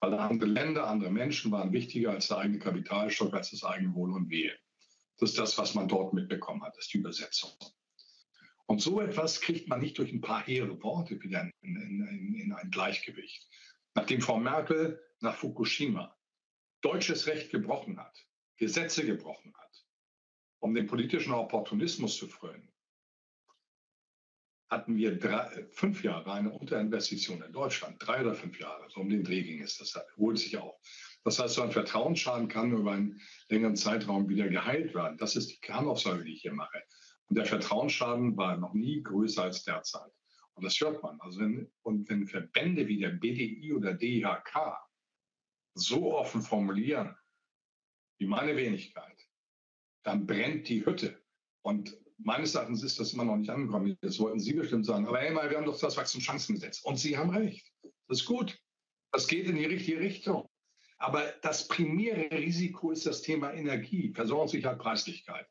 [0.00, 4.12] Weil andere Länder, andere Menschen waren wichtiger als der eigene Kapitalstock, als das eigene Wohl
[4.12, 4.56] und Wehe.
[5.18, 7.50] Das ist das, was man dort mitbekommen hat, das ist die Übersetzung.
[8.68, 12.52] Und so etwas kriegt man nicht durch ein paar hehre Worte wieder in, in, in
[12.52, 13.48] ein Gleichgewicht.
[13.94, 16.16] Nachdem Frau Merkel nach Fukushima
[16.82, 18.26] deutsches Recht gebrochen hat,
[18.56, 19.68] Gesetze gebrochen hat
[20.60, 22.68] um den politischen Opportunismus zu frönen,
[24.70, 27.96] hatten wir drei, fünf Jahre eine Unterinvestition in Deutschland.
[28.00, 29.78] Drei oder fünf Jahre, so um den Dreh ging es.
[29.78, 30.78] Das holt sich auch.
[31.24, 35.16] Das heißt, so ein Vertrauensschaden kann über einen längeren Zeitraum wieder geheilt werden.
[35.16, 36.82] Das ist die Kernaussage, die ich hier mache.
[37.28, 40.10] Und der Vertrauensschaden war noch nie größer als derzeit.
[40.54, 41.20] Und das hört man.
[41.20, 44.76] Also wenn, und wenn Verbände wie der BDI oder DIHK
[45.74, 47.14] so offen formulieren,
[48.18, 49.16] wie meine Wenigkeit,
[50.02, 51.22] dann brennt die Hütte.
[51.62, 53.96] Und meines Erachtens ist das immer noch nicht angekommen.
[54.00, 55.06] Das wollten Sie bestimmt sagen.
[55.06, 56.80] Aber hey, wir haben doch das Wachstumschancengesetz.
[56.80, 57.70] Und Sie haben recht.
[58.08, 58.58] Das ist gut.
[59.12, 60.48] Das geht in die richtige Richtung.
[60.98, 65.46] Aber das primäre Risiko ist das Thema Energie, Versorgungssicherheit, Preislichkeit.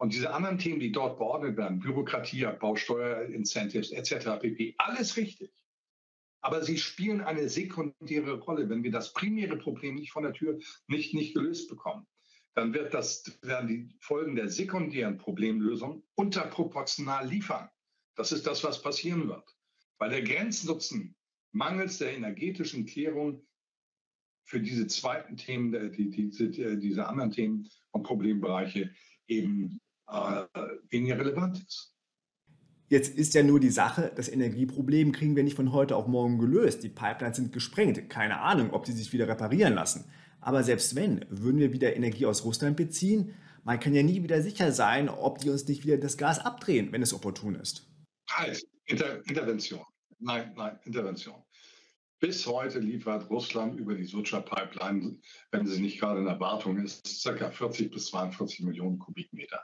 [0.00, 5.52] Und diese anderen Themen, die dort beordnet werden, Bürokratie, Abbau, Steuerincentives etc., pp., alles richtig.
[6.40, 8.70] Aber sie spielen eine sekundäre Rolle.
[8.70, 12.06] Wenn wir das primäre Problem nicht von der Tür nicht, nicht gelöst bekommen,
[12.54, 17.68] dann wird das, werden die Folgen der sekundären Problemlösung unterproportional liefern.
[18.16, 19.54] Das ist das, was passieren wird.
[19.98, 21.14] Weil der Grenznutzen
[21.52, 23.46] mangels der energetischen Klärung
[24.44, 26.30] für diese zweiten Themen, die, die,
[26.78, 28.94] diese anderen Themen und Problembereiche
[29.30, 29.89] eben äh,
[30.90, 31.94] weniger relevant ist.
[32.88, 36.38] Jetzt ist ja nur die Sache, das Energieproblem kriegen wir nicht von heute auf morgen
[36.38, 36.82] gelöst.
[36.82, 38.10] Die Pipelines sind gesprengt.
[38.10, 40.10] Keine Ahnung, ob die sich wieder reparieren lassen.
[40.40, 44.42] Aber selbst wenn, würden wir wieder Energie aus Russland beziehen, man kann ja nie wieder
[44.42, 47.86] sicher sein, ob die uns nicht wieder das Gas abdrehen, wenn es opportun ist.
[48.28, 49.84] Halt, Inter Intervention.
[50.18, 51.44] Nein, nein, Intervention.
[52.18, 55.18] Bis heute liefert Russland über die Sucha-Pipeline,
[55.52, 57.50] wenn sie nicht gerade in Erwartung ist, ca.
[57.50, 59.62] 40 bis 42 Millionen Kubikmeter.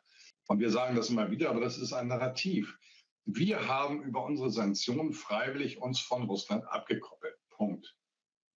[0.49, 2.79] Und wir sagen das immer wieder, aber das ist ein Narrativ.
[3.25, 7.35] Wir haben über unsere Sanktionen freiwillig uns von Russland abgekoppelt.
[7.51, 7.97] Punkt.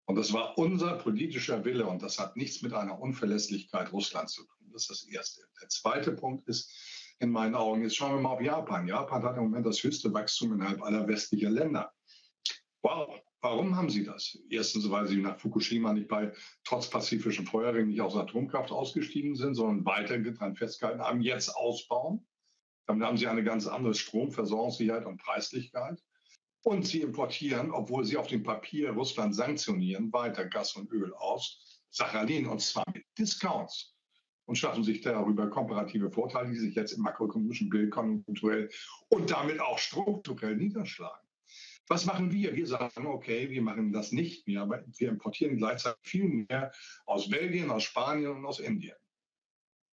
[0.06, 4.44] Und das war unser politischer Wille und das hat nichts mit einer Unverlässlichkeit Russlands zu
[4.44, 4.70] tun.
[4.72, 5.42] Das ist das Erste.
[5.62, 6.72] Der zweite Punkt ist
[7.20, 8.88] in meinen Augen, jetzt schauen wir mal auf Japan.
[8.88, 11.92] Japan hat im Moment das höchste Wachstum innerhalb aller westlichen Länder.
[12.82, 14.38] Wow, Warum haben sie das?
[14.50, 16.34] Erstens, weil sie nach Fukushima nicht bei
[16.66, 22.28] trotz pazifischen Feuerringen nicht aus Atomkraft ausgestiegen sind, sondern weiter daran festgehalten haben, jetzt ausbauen.
[22.86, 26.04] Damit haben sie eine ganz andere Stromversorgungssicherheit und Preislichkeit.
[26.64, 31.80] Und sie importieren, obwohl sie auf dem Papier Russland sanktionieren, weiter Gas und Öl aus
[31.92, 33.96] Sachalin und zwar mit Discounts
[34.46, 38.70] und schaffen sich darüber komparative Vorteile, die sich jetzt im makroökonomischen Bild konjunkturell
[39.08, 41.29] und damit auch strukturell niederschlagen.
[41.92, 42.56] Was machen wir?
[42.56, 46.72] Wir sagen, okay, wir machen das nicht mehr, aber wir importieren gleichzeitig viel mehr
[47.08, 48.96] aus Belgien, aus Spanien und aus Indien.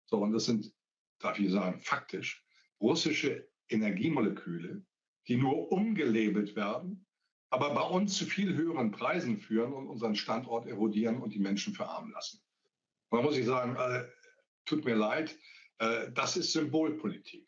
[0.04, 0.72] So, und das sind,
[1.18, 2.44] darf ich sagen, faktisch
[2.82, 4.84] russische Energiemoleküle,
[5.26, 7.06] die nur umgelabelt werden,
[7.48, 11.72] aber bei uns zu viel höheren Preisen führen und unseren Standort erodieren und die Menschen
[11.72, 12.42] verarmen lassen.
[13.08, 14.06] Und da muss ich sagen, äh,
[14.66, 15.34] tut mir leid,
[15.78, 17.45] äh, das ist Symbolpolitik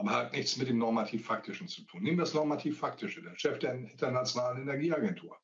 [0.00, 2.02] aber hat nichts mit dem Normativ-Faktischen zu tun.
[2.02, 3.20] Nehmen wir das Normativ-Faktische.
[3.22, 5.38] Der Chef der Internationalen Energieagentur,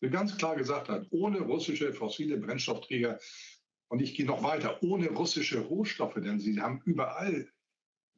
[0.00, 3.18] der ganz klar gesagt hat, ohne russische fossile Brennstoffträger,
[3.88, 7.50] und ich gehe noch weiter, ohne russische Rohstoffe, denn sie haben überall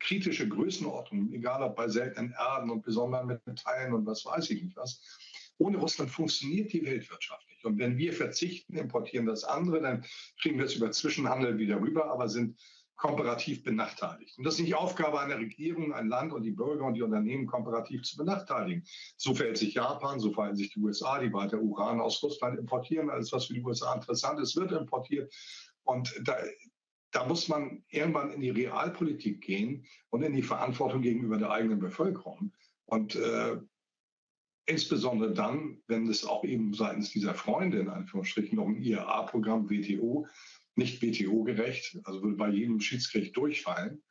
[0.01, 4.63] kritische Größenordnungen, egal ob bei seltenen Erden und besonders mit Metallen und was weiß ich
[4.63, 5.01] nicht was.
[5.59, 7.65] Ohne Russland funktioniert die Weltwirtschaft nicht.
[7.65, 10.05] Und wenn wir verzichten, importieren das andere, dann
[10.43, 12.59] kriegen wir es über Zwischenhandel wieder rüber, aber sind
[13.01, 14.37] komparativ benachteiligt.
[14.37, 17.47] Und das ist nicht Aufgabe einer Regierung, ein Land und die Bürger und die Unternehmen
[17.47, 18.85] komparativ zu benachteiligen.
[19.17, 23.09] So verhält sich Japan, so verhalten sich die USA, die weiter Uran aus Russland importieren.
[23.09, 25.33] Alles, was für die USA interessant ist, wird importiert.
[25.85, 26.37] Und da,
[27.11, 31.79] da muss man irgendwann in die Realpolitik gehen und in die Verantwortung gegenüber der eigenen
[31.79, 32.53] Bevölkerung.
[32.85, 33.57] Und äh,
[34.67, 40.27] insbesondere dann, wenn es auch eben seitens dieser Freunde in Anführungsstrichen noch ein IRA-Programm WTO
[40.81, 44.03] nicht WTO-gerecht, also würde bei jedem Schiedsgericht durchfallen,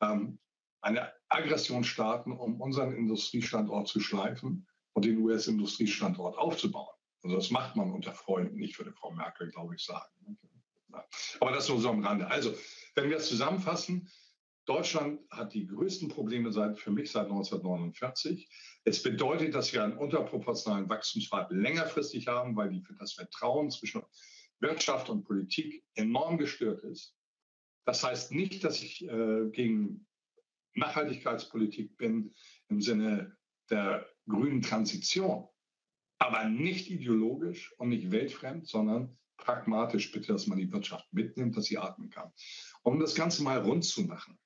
[0.00, 0.38] ähm,
[0.82, 6.94] eine Aggression starten, um unseren Industriestandort zu schleifen und den US-Industriestandort aufzubauen.
[7.22, 10.38] Also das macht man unter Freunden, nicht würde Frau Merkel, glaube ich, sagen.
[11.40, 12.26] Aber das nur so am Rande.
[12.28, 12.54] Also,
[12.94, 14.10] wenn wir es zusammenfassen,
[14.66, 18.48] Deutschland hat die größten Probleme seit, für mich seit 1949.
[18.84, 24.02] Es bedeutet, dass wir einen unterproportionalen Wachstumspfad längerfristig haben, weil die, das Vertrauen zwischen
[24.60, 27.16] Wirtschaft und Politik enorm gestört ist.
[27.86, 30.06] Das heißt nicht, dass ich äh, gegen
[30.74, 32.34] Nachhaltigkeitspolitik bin
[32.68, 33.36] im Sinne
[33.70, 35.48] der grünen Transition,
[36.18, 41.64] aber nicht ideologisch und nicht weltfremd, sondern pragmatisch bitte, dass man die Wirtschaft mitnimmt, dass
[41.64, 42.32] sie atmen kann.
[42.82, 44.38] Um das Ganze mal rund zu machen.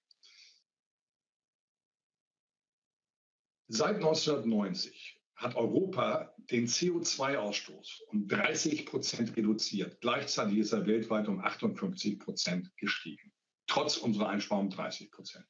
[3.67, 10.01] Seit 1990 hat Europa den CO2-Ausstoß um 30 Prozent reduziert.
[10.01, 13.33] Gleichzeitig ist er weltweit um 58 Prozent gestiegen.
[13.67, 15.47] trotz unserer Einsparung 30 Prozent.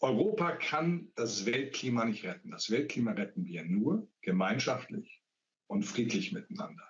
[0.00, 2.52] Europa kann das Weltklima nicht retten.
[2.52, 5.22] Das Weltklima retten wir nur gemeinschaftlich
[5.66, 6.88] und friedlich miteinander.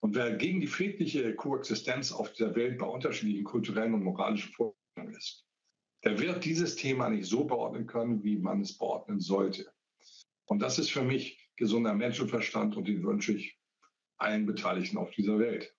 [0.00, 5.16] Und wer gegen die friedliche Koexistenz auf dieser Welt bei unterschiedlichen kulturellen und moralischen Vorstellungen
[5.16, 5.46] ist,
[6.04, 9.72] der wird dieses Thema nicht so beordnen können, wie man es beordnen sollte.
[10.46, 13.58] Und das ist für mich gesunder Menschenverstand und den wünsche ich
[14.16, 15.74] allen Beteiligten auf dieser Welt.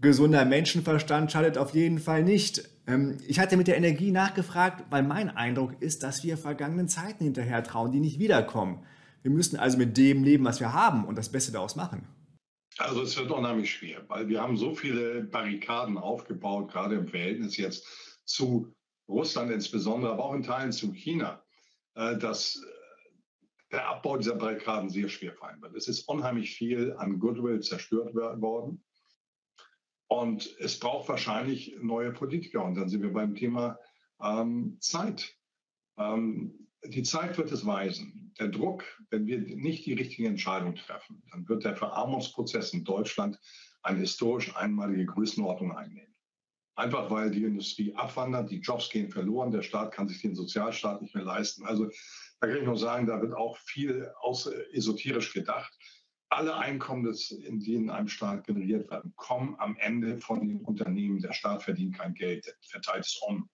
[0.00, 2.68] Gesunder Menschenverstand schadet auf jeden Fall nicht.
[2.86, 7.24] Ähm, ich hatte mit der Energie nachgefragt, weil mein Eindruck ist, dass wir vergangenen Zeiten
[7.24, 8.84] hinterher trauen, die nicht wiederkommen.
[9.22, 12.06] Wir müssen also mit dem leben, was wir haben und das Beste daraus machen.
[12.78, 17.56] Also es wird unheimlich schwer, weil wir haben so viele Barrikaden aufgebaut, gerade im Verhältnis
[17.56, 17.86] jetzt
[18.26, 18.74] zu
[19.08, 21.42] Russland insbesondere, aber auch in Teilen zu China,
[21.94, 22.60] äh, dass
[23.72, 25.74] der Abbau dieser Barrikaden sehr schwer fallen wird.
[25.74, 28.84] Es ist unheimlich viel an Goodwill zerstört worden.
[30.08, 32.64] Und es braucht wahrscheinlich neue Politiker.
[32.64, 33.78] Und dann sind wir beim Thema
[34.22, 35.34] ähm, Zeit.
[35.98, 38.32] Ähm, die Zeit wird es weisen.
[38.38, 43.40] Der Druck, wenn wir nicht die richtigen Entscheidungen treffen, dann wird der Verarmungsprozess in Deutschland
[43.82, 46.14] eine historisch einmalige Größenordnung einnehmen.
[46.76, 51.00] Einfach weil die Industrie abwandert, die Jobs gehen verloren, der Staat kann sich den Sozialstaat
[51.00, 51.64] nicht mehr leisten.
[51.64, 51.88] Also
[52.40, 55.72] da kann ich nur sagen, da wird auch viel aus, esoterisch gedacht.
[56.28, 61.20] Alle Einkommen, die in einem Staat generiert werden, kommen am Ende von den Unternehmen.
[61.20, 63.48] Der Staat verdient kein Geld, verteilt es um.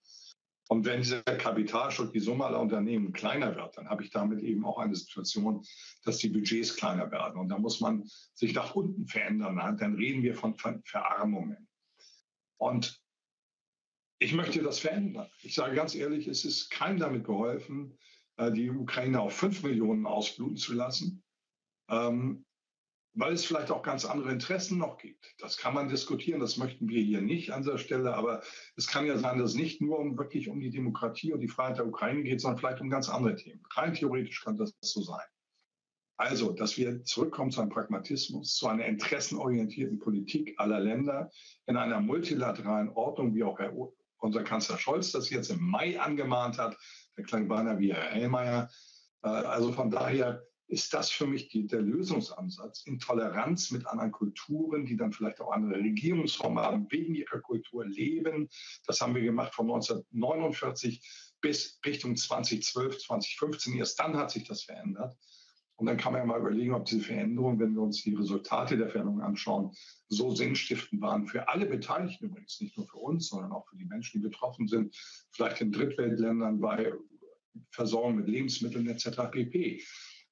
[0.68, 4.64] Und wenn dieser Kapitalstock, die Summe aller Unternehmen kleiner wird, dann habe ich damit eben
[4.64, 5.62] auch eine Situation,
[6.04, 7.38] dass die Budgets kleiner werden.
[7.38, 9.56] Und da muss man sich nach unten verändern.
[9.78, 11.68] Dann reden wir von Verarmungen.
[12.56, 13.02] Und
[14.18, 15.28] ich möchte das verändern.
[15.42, 17.98] Ich sage ganz ehrlich, es ist keinem damit geholfen,
[18.38, 21.22] die Ukraine auf fünf Millionen ausbluten zu lassen,
[21.88, 22.44] ähm,
[23.14, 25.34] weil es vielleicht auch ganz andere Interessen noch gibt.
[25.38, 28.42] Das kann man diskutieren, das möchten wir hier nicht an dieser Stelle, aber
[28.76, 31.48] es kann ja sein, dass es nicht nur um wirklich um die Demokratie und die
[31.48, 33.62] Freiheit der Ukraine geht, sondern vielleicht um ganz andere Themen.
[33.74, 35.26] Rein theoretisch kann das so sein.
[36.16, 41.30] Also, dass wir zurückkommen zu einem Pragmatismus, zu einer interessenorientierten Politik aller Länder
[41.66, 43.58] in einer multilateralen Ordnung, wie auch
[44.18, 46.76] unser Kanzler Scholz das jetzt im Mai angemahnt hat.
[47.16, 48.70] Der klang beinahe wie Herr Hellmeier.
[49.22, 54.10] Äh, also von daher ist das für mich die, der Lösungsansatz in Toleranz mit anderen
[54.10, 58.48] Kulturen, die dann vielleicht auch andere Regierungsformen haben, wegen ihrer Kultur leben.
[58.86, 63.74] Das haben wir gemacht von 1949 bis Richtung 2012, 2015.
[63.74, 65.14] Erst dann hat sich das verändert.
[65.76, 68.76] Und dann kann man ja mal überlegen, ob diese Veränderungen, wenn wir uns die Resultate
[68.76, 69.72] der Veränderung anschauen,
[70.08, 73.84] so sinnstiftend waren für alle Beteiligten übrigens, nicht nur für uns, sondern auch für die
[73.84, 74.94] Menschen, die betroffen sind,
[75.32, 76.92] vielleicht in Drittweltländern bei
[77.70, 79.30] Versorgung mit Lebensmitteln etc.
[79.30, 79.82] pp.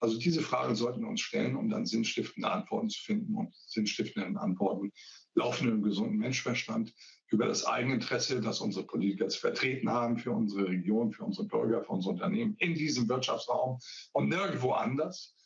[0.01, 4.41] Also diese Fragen sollten wir uns stellen, um dann sinnstiftende Antworten zu finden und sinnstiftende
[4.41, 4.93] Antworten
[5.35, 6.95] laufen im gesunden Menschenverstand
[7.31, 11.83] über das Eigeninteresse, das unsere Politiker zu vertreten haben für unsere Region, für unsere Bürger,
[11.83, 13.79] für unsere Unternehmen in diesem Wirtschaftsraum
[14.13, 15.37] und nirgendwo anders.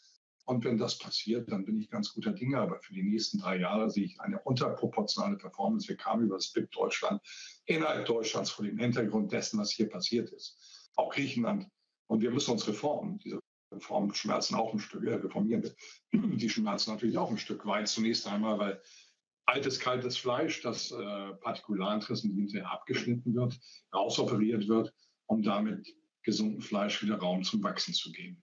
[0.47, 2.59] Und wenn das passiert, dann bin ich ganz guter Dinge.
[2.59, 5.89] Aber für die nächsten drei Jahre sehe ich eine unterproportionale Performance.
[5.89, 7.23] Wir kamen über das BIP Deutschland
[7.65, 10.91] innerhalb Deutschlands vor dem Hintergrund dessen, was hier passiert ist.
[10.97, 11.67] Auch Griechenland.
[12.07, 13.19] Und wir müssen uns reformen.
[13.19, 13.41] Diese
[13.73, 15.71] Reformen schmerzen auch ein Stück, äh, reformieren.
[16.13, 17.89] Die schmerzen natürlich auch ein Stück weit.
[17.89, 18.83] Zunächst einmal, weil
[19.47, 23.59] altes, kaltes Fleisch, das äh, Partikularinteressen hinterher abgeschnitten wird,
[23.95, 24.93] rausoperiert wird,
[25.27, 25.87] um damit
[26.23, 28.43] gesunden Fleisch wieder Raum zum Wachsen zu geben.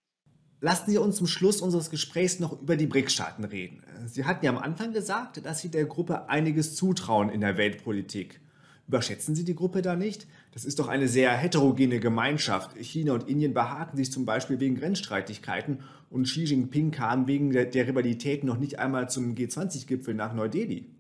[0.63, 3.83] Lassen Sie uns zum Schluss unseres Gesprächs noch über die BRICS-Staaten reden.
[4.05, 8.39] Sie hatten ja am Anfang gesagt, dass Sie der Gruppe einiges zutrauen in der Weltpolitik.
[8.87, 10.27] Überschätzen Sie die Gruppe da nicht?
[10.51, 12.75] Das ist doch eine sehr heterogene Gemeinschaft.
[12.77, 17.87] China und Indien behaken sich zum Beispiel wegen Grenzstreitigkeiten und Xi Jinping kam wegen der,
[17.87, 20.93] Rivalität noch nicht einmal zum G20-Gipfel nach Neu-Delhi.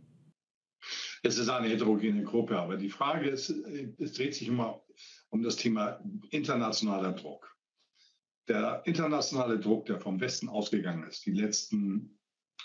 [1.23, 4.81] Es ist eine heterogene Gruppe, aber die Frage ist, es dreht sich immer
[5.29, 7.51] um das Thema internationaler Druck
[8.51, 12.19] der internationale Druck, der vom Westen ausgegangen ist, die letzten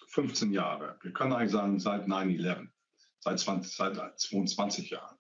[0.09, 2.69] 15 Jahre, wir können eigentlich sagen seit 9-11,
[3.21, 5.17] seit, seit 22 Jahren,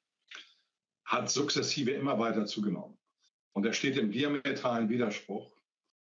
[1.07, 2.99] hat sukzessive immer weiter zugenommen.
[3.53, 5.57] Und er steht im diametralen Widerspruch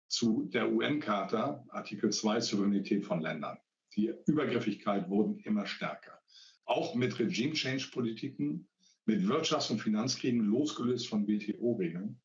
[0.08, 3.58] zu der UN-Charta, Artikel 2, Souveränität von Ländern.
[3.96, 6.20] Die Übergriffigkeit wurden immer stärker.
[6.66, 8.68] Auch mit Regime-Change-Politiken,
[9.06, 12.20] mit Wirtschafts- und Finanzkriegen losgelöst von WTO-Regeln.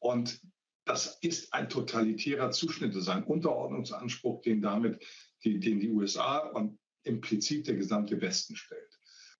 [0.00, 0.40] Und
[0.84, 5.02] das ist ein totalitärer Zuschnitt, das ist ein Unterordnungsanspruch, den damit
[5.44, 8.93] die, den die USA und implizit der gesamte Westen stellt.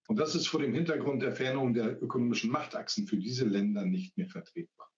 [0.07, 4.15] Und das ist vor dem Hintergrund der Veränderung der ökonomischen Machtachsen für diese Länder nicht
[4.17, 4.91] mehr vertretbar.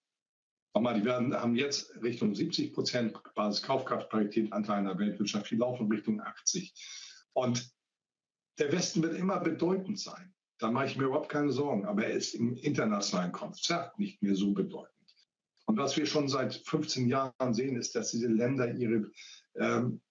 [0.73, 5.91] Nochmal, die werden, haben jetzt Richtung 70 Prozent Basiskaufkraftparität Anteil in der Weltwirtschaft, die laufen
[5.91, 6.73] Richtung 80.
[7.33, 7.71] Und
[8.59, 10.33] der Westen wird immer bedeutend sein.
[10.59, 11.85] dann mache ich mir überhaupt keine Sorgen.
[11.85, 14.97] Aber er ist im internationalen Konzert nicht mehr so bedeutend.
[15.65, 19.11] Und was wir schon seit 15 Jahren sehen, ist, dass diese Länder ihre
[19.55, 20.01] ähm,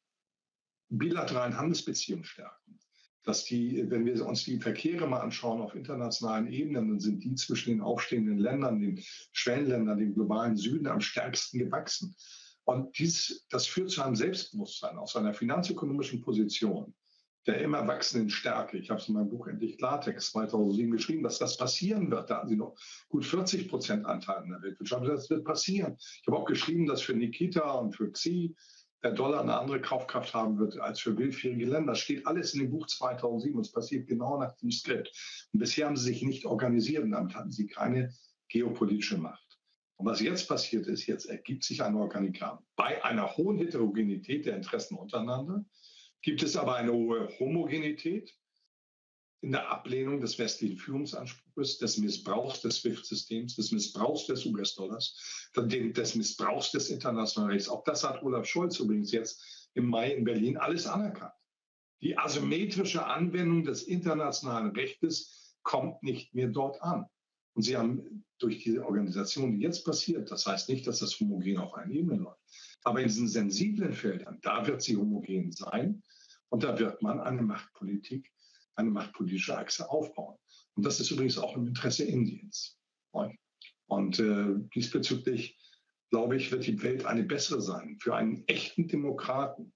[0.89, 2.79] bilateralen Handelsbeziehungen stärken.
[3.27, 7.35] Dass die, wenn wir uns die Verkehre mal anschauen auf internationalen Ebenen, dann sind die
[7.35, 9.03] zwischen den aufstehenden Ländern, den
[9.33, 12.17] Schwellenländern, dem globalen Süden am stärksten gewachsen.
[12.65, 16.95] Und dies, das führt zu einem Selbstbewusstsein aus einer finanzökonomischen Position
[17.47, 18.77] der immer wachsenden Stärke.
[18.77, 22.29] Ich habe es in meinem Buch Endlich Klartext 2007 geschrieben, dass das passieren wird.
[22.29, 22.77] Da haben Sie noch
[23.09, 25.07] gut 40 Prozent Anteil in der Weltwirtschaft.
[25.07, 25.97] Das wird passieren.
[25.99, 28.55] Ich habe auch geschrieben, dass für Nikita und für Xi
[29.03, 31.93] der Dollar eine andere Kaufkraft haben wird als für willfährige Länder.
[31.93, 35.13] Das steht alles in dem Buch 2007 und es passiert genau nach dem Skript.
[35.53, 38.13] Und bisher haben sie sich nicht organisiert und damit hatten sie keine
[38.49, 39.47] geopolitische Macht.
[39.97, 44.57] Und was jetzt passiert ist, jetzt ergibt sich ein Organigramm bei einer hohen Heterogenität der
[44.57, 45.65] Interessen untereinander,
[46.23, 48.35] gibt es aber eine hohe Homogenität
[49.43, 56.15] in der Ablehnung des westlichen Führungsanspruchs, des Missbrauchs des SWIFT-Systems, des Missbrauchs des US-Dollars, des
[56.15, 57.69] Missbrauchs des internationalen Rechts.
[57.69, 61.35] Auch das hat Olaf Scholz übrigens jetzt im Mai in Berlin alles anerkannt.
[62.03, 67.07] Die asymmetrische Anwendung des internationalen Rechtes kommt nicht mehr dort an.
[67.55, 71.57] Und sie haben durch diese Organisation, die jetzt passiert, das heißt nicht, dass das homogen
[71.57, 72.41] auf einer Ebene läuft,
[72.85, 76.03] aber in diesen sensiblen Feldern, da wird sie homogen sein.
[76.49, 78.31] Und da wird man eine Machtpolitik,
[78.77, 80.37] eine machtpolitische Achse aufbauen.
[80.75, 82.79] Und das ist übrigens auch im Interesse Indiens.
[83.89, 85.59] Und äh, diesbezüglich,
[86.11, 87.99] glaube ich, wird die Welt eine bessere sein.
[88.01, 89.73] Für einen echten Demokraten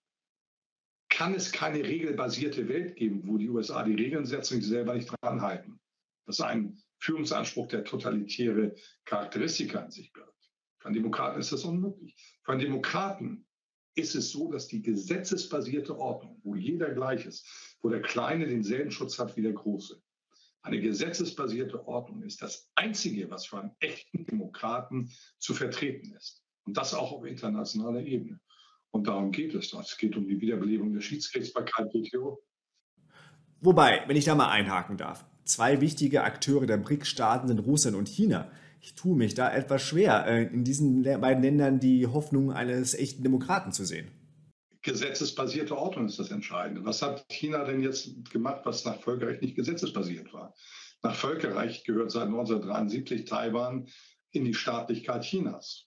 [1.08, 4.94] kann es keine regelbasierte Welt geben, wo die USA die Regeln setzen und sie selber
[4.94, 5.80] nicht dran halten.
[6.26, 8.74] Das ist ein Führungsanspruch, der totalitäre
[9.04, 10.30] Charakteristika in sich birgt.
[10.78, 12.14] Für einen Demokraten ist das unmöglich.
[12.44, 13.46] Für einen Demokraten
[13.96, 18.90] ist es so, dass die gesetzesbasierte Ordnung, wo jeder gleich ist, wo der Kleine denselben
[18.90, 20.00] Schutz hat wie der Große,
[20.62, 26.44] eine gesetzesbasierte Ordnung ist das Einzige, was für einen echten Demokraten zu vertreten ist.
[26.66, 28.40] Und das auch auf internationaler Ebene.
[28.90, 29.72] Und darum geht es.
[29.72, 32.42] Es geht um die Wiederbelebung der Schiedsgerichtsbarkeit WTO.
[33.62, 38.08] Wobei, wenn ich da mal einhaken darf, zwei wichtige Akteure der BRIC-Staaten sind Russland und
[38.08, 38.50] China
[38.80, 43.22] ich tue mich da etwas schwer, äh, in diesen beiden Ländern die Hoffnung eines echten
[43.22, 44.08] Demokraten zu sehen.
[44.82, 46.84] Gesetzesbasierte Ordnung ist das Entscheidende.
[46.84, 50.54] Was hat China denn jetzt gemacht, was nach Völkerrecht nicht gesetzesbasiert war?
[51.02, 53.88] Nach Völkerrecht gehört seit 1973 Taiwan
[54.30, 55.86] in die Staatlichkeit Chinas.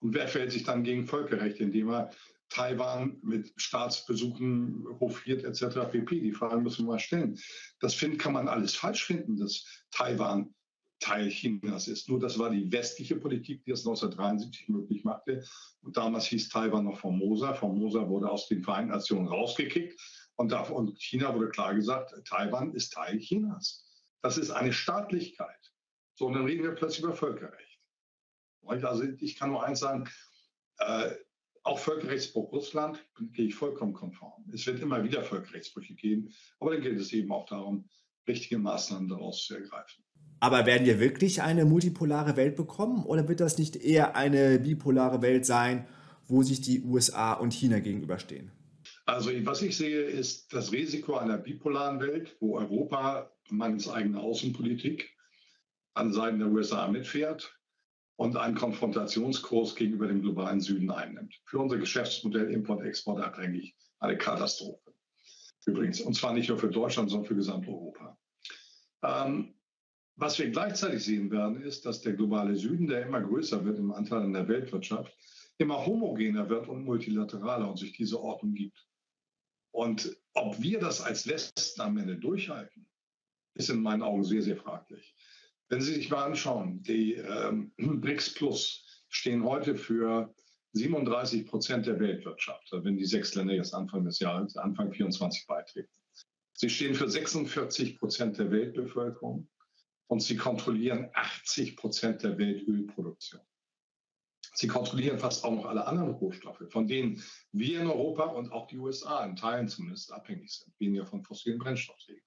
[0.00, 2.10] Und wer fällt sich dann gegen Völkerrecht, indem er
[2.48, 5.90] Taiwan mit Staatsbesuchen hofiert etc.
[5.90, 6.20] pp.
[6.20, 7.38] Die Fragen müssen wir mal stellen.
[7.80, 10.54] Das find, kann man alles falsch finden, dass Taiwan
[11.00, 12.08] Teil Chinas ist.
[12.08, 15.44] Nur das war die westliche Politik, die es 1973 möglich machte.
[15.82, 17.54] Und damals hieß Taiwan noch Formosa.
[17.54, 20.00] Formosa wurde aus den Vereinten Nationen rausgekickt.
[20.36, 23.84] Und, da, und China wurde klar gesagt, Taiwan ist Teil Chinas.
[24.22, 25.72] Das ist eine Staatlichkeit.
[26.14, 27.78] So, und dann reden wir plötzlich über Völkerrecht.
[28.66, 30.08] Also ich kann nur eins sagen,
[30.78, 31.10] äh,
[31.62, 34.44] auch Völkerrechtsbruch Russland gehe ich vollkommen konform.
[34.52, 37.88] Es wird immer wieder Völkerrechtsbrüche geben, aber dann geht es eben auch darum,
[38.26, 40.04] richtige Maßnahmen daraus zu ergreifen.
[40.40, 45.20] Aber werden wir wirklich eine multipolare Welt bekommen oder wird das nicht eher eine bipolare
[45.20, 45.86] Welt sein,
[46.26, 48.52] wo sich die USA und China gegenüberstehen?
[49.06, 55.10] Also was ich sehe, ist das Risiko einer bipolaren Welt, wo Europa mangels eigener Außenpolitik
[55.94, 57.58] an Seiten der USA mitfährt
[58.16, 61.34] und einen Konfrontationskurs gegenüber dem globalen Süden einnimmt.
[61.46, 64.92] Für unser Geschäftsmodell Import-Export abhängig eine Katastrophe.
[65.66, 68.18] Übrigens, und zwar nicht nur für Deutschland, sondern für Gesamteuropa.
[69.02, 69.54] Ähm,
[70.18, 73.92] was wir gleichzeitig sehen werden, ist, dass der globale Süden, der immer größer wird im
[73.92, 75.16] Anteil an der Weltwirtschaft,
[75.58, 78.84] immer homogener wird und multilateraler und sich diese Ordnung gibt.
[79.70, 82.88] Und ob wir das als Westen am Ende durchhalten,
[83.54, 85.14] ist in meinen Augen sehr, sehr fraglich.
[85.68, 90.34] Wenn Sie sich mal anschauen, die ähm, BRICS Plus stehen heute für
[90.72, 95.88] 37 Prozent der Weltwirtschaft, wenn die sechs Länder jetzt Anfang des Jahres, Anfang 24 beitreten.
[96.54, 99.48] Sie stehen für 46 Prozent der Weltbevölkerung
[100.08, 103.42] und sie kontrollieren 80 Prozent der Weltölproduktion.
[104.54, 108.66] Sie kontrollieren fast auch noch alle anderen Rohstoffe, von denen wir in Europa und auch
[108.66, 112.24] die USA in Teilen zumindest abhängig sind, weniger von fossilen Brennstoffsägen.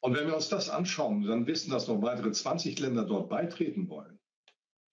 [0.00, 3.88] Und wenn wir uns das anschauen, dann wissen, dass noch weitere 20 Länder dort beitreten
[3.88, 4.20] wollen,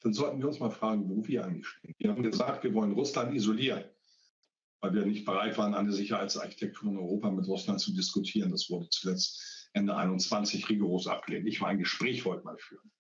[0.02, 1.96] dann sollten wir uns mal fragen, wo wir eigentlich stehen.
[1.98, 3.84] Wir haben gesagt, wir wollen Russland isolieren,
[4.82, 8.52] weil wir nicht bereit waren, eine Sicherheitsarchitektur in Europa mit Russland zu diskutieren.
[8.52, 11.48] Das wurde zuletzt Ende 21 rigoros abgelehnt.
[11.48, 12.92] Ich war ein Gespräch wollte mal führen.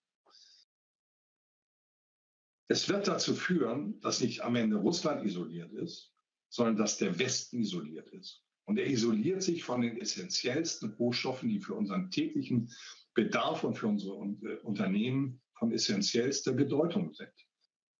[2.67, 6.13] Es wird dazu führen, dass nicht am Ende Russland isoliert ist,
[6.49, 8.43] sondern dass der Westen isoliert ist.
[8.65, 12.72] Und er isoliert sich von den essentiellsten Rohstoffen, die für unseren täglichen
[13.15, 17.34] Bedarf und für unsere äh, Unternehmen von essentiellster Bedeutung sind.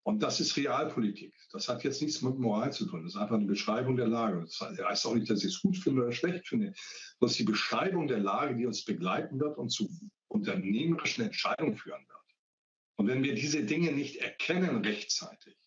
[0.03, 1.34] Und das ist Realpolitik.
[1.52, 3.04] Das hat jetzt nichts mit Moral zu tun.
[3.04, 4.41] Das ist einfach eine Beschreibung der Lage.
[4.41, 6.74] Das heißt auch nicht, dass ich es gut finde oder schlecht finde.
[7.20, 9.89] Das ist die Beschreibung der Lage, die uns begleiten wird und zu
[10.28, 12.20] unternehmerischen Entscheidungen führen wird.
[12.97, 15.58] Und wenn wir diese Dinge nicht erkennen rechtzeitig,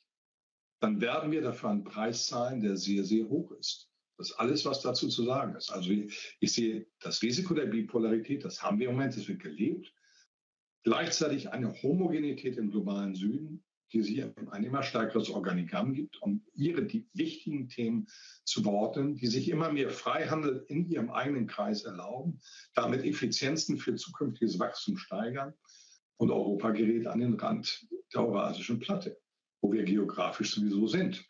[0.81, 3.89] dann werden wir dafür einen Preis zahlen, der sehr, sehr hoch ist.
[4.19, 5.71] Das ist alles, was dazu zu sagen ist.
[5.71, 9.93] Also ich sehe das Risiko der Bipolarität, das haben wir im Moment, das wird gelebt.
[10.85, 16.85] Gleichzeitig eine Homogenität im globalen Süden, die sich ein immer stärkeres Organigramm gibt, um ihre
[16.85, 18.09] die wichtigen Themen
[18.45, 22.41] zu beordnen, die sich immer mehr Freihandel in ihrem eigenen Kreis erlauben,
[22.75, 25.55] damit Effizienzen für zukünftiges Wachstum steigern.
[26.17, 29.19] Und Europa gerät an den Rand der eurasischen Platte,
[29.61, 31.25] wo wir geografisch sowieso sind.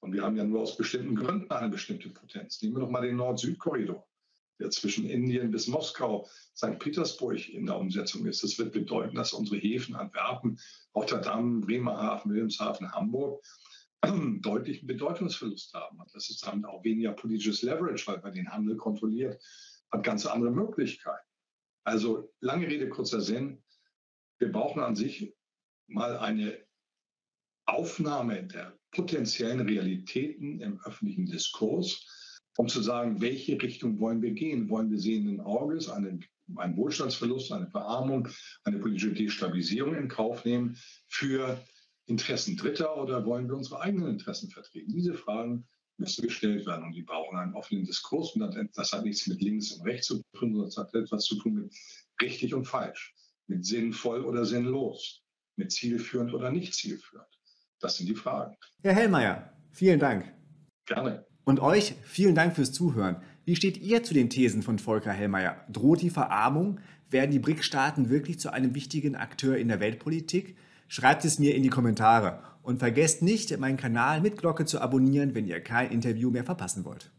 [0.00, 2.60] Und wir haben ja nur aus bestimmten Gründen eine bestimmte Potenz.
[2.60, 4.08] Nehmen wir doch mal den Nord-Süd-Korridor
[4.58, 6.78] der zwischen Indien bis Moskau, St.
[6.78, 8.42] Petersburg in der Umsetzung ist.
[8.42, 10.58] Das wird bedeuten, dass unsere Häfen Antwerpen,
[10.94, 13.42] Rotterdam, Bremerhaven, Wilhelmshaven, Hamburg
[14.40, 15.98] deutlichen Bedeutungsverlust haben.
[16.12, 19.42] Das ist dann auch weniger politisches Leverage, weil man den Handel kontrolliert,
[19.90, 21.26] hat ganz andere Möglichkeiten.
[21.84, 23.62] Also lange Rede, kurzer Sinn.
[24.38, 25.34] Wir brauchen an sich
[25.86, 26.58] mal eine
[27.66, 32.06] Aufnahme der potenziellen Realitäten im öffentlichen Diskurs
[32.58, 34.68] um zu sagen, welche Richtung wollen wir gehen?
[34.68, 36.24] Wollen wir sehenden Auges einen,
[36.56, 38.26] einen Wohlstandsverlust, eine Verarmung,
[38.64, 41.62] eine politische Destabilisierung in Kauf nehmen für
[42.06, 44.92] Interessen Dritter oder wollen wir unsere eigenen Interessen vertreten?
[44.92, 48.34] Diese Fragen müssen gestellt werden und die brauchen einen offenen Diskurs.
[48.34, 51.36] Und das hat nichts mit links und rechts zu tun, sondern das hat etwas zu
[51.36, 51.74] tun mit
[52.20, 53.14] richtig und falsch,
[53.46, 55.22] mit sinnvoll oder sinnlos,
[55.54, 57.28] mit zielführend oder nicht zielführend.
[57.78, 58.56] Das sind die Fragen.
[58.82, 60.34] Herr Hellmeier, vielen Dank.
[60.86, 61.27] Gerne.
[61.48, 63.16] Und euch vielen Dank fürs Zuhören.
[63.46, 65.56] Wie steht ihr zu den Thesen von Volker Hellmeier?
[65.72, 66.78] Droht die Verarmung?
[67.08, 70.58] Werden die BRIC-Staaten wirklich zu einem wichtigen Akteur in der Weltpolitik?
[70.88, 75.34] Schreibt es mir in die Kommentare und vergesst nicht, meinen Kanal mit Glocke zu abonnieren,
[75.34, 77.10] wenn ihr kein Interview mehr verpassen wollt.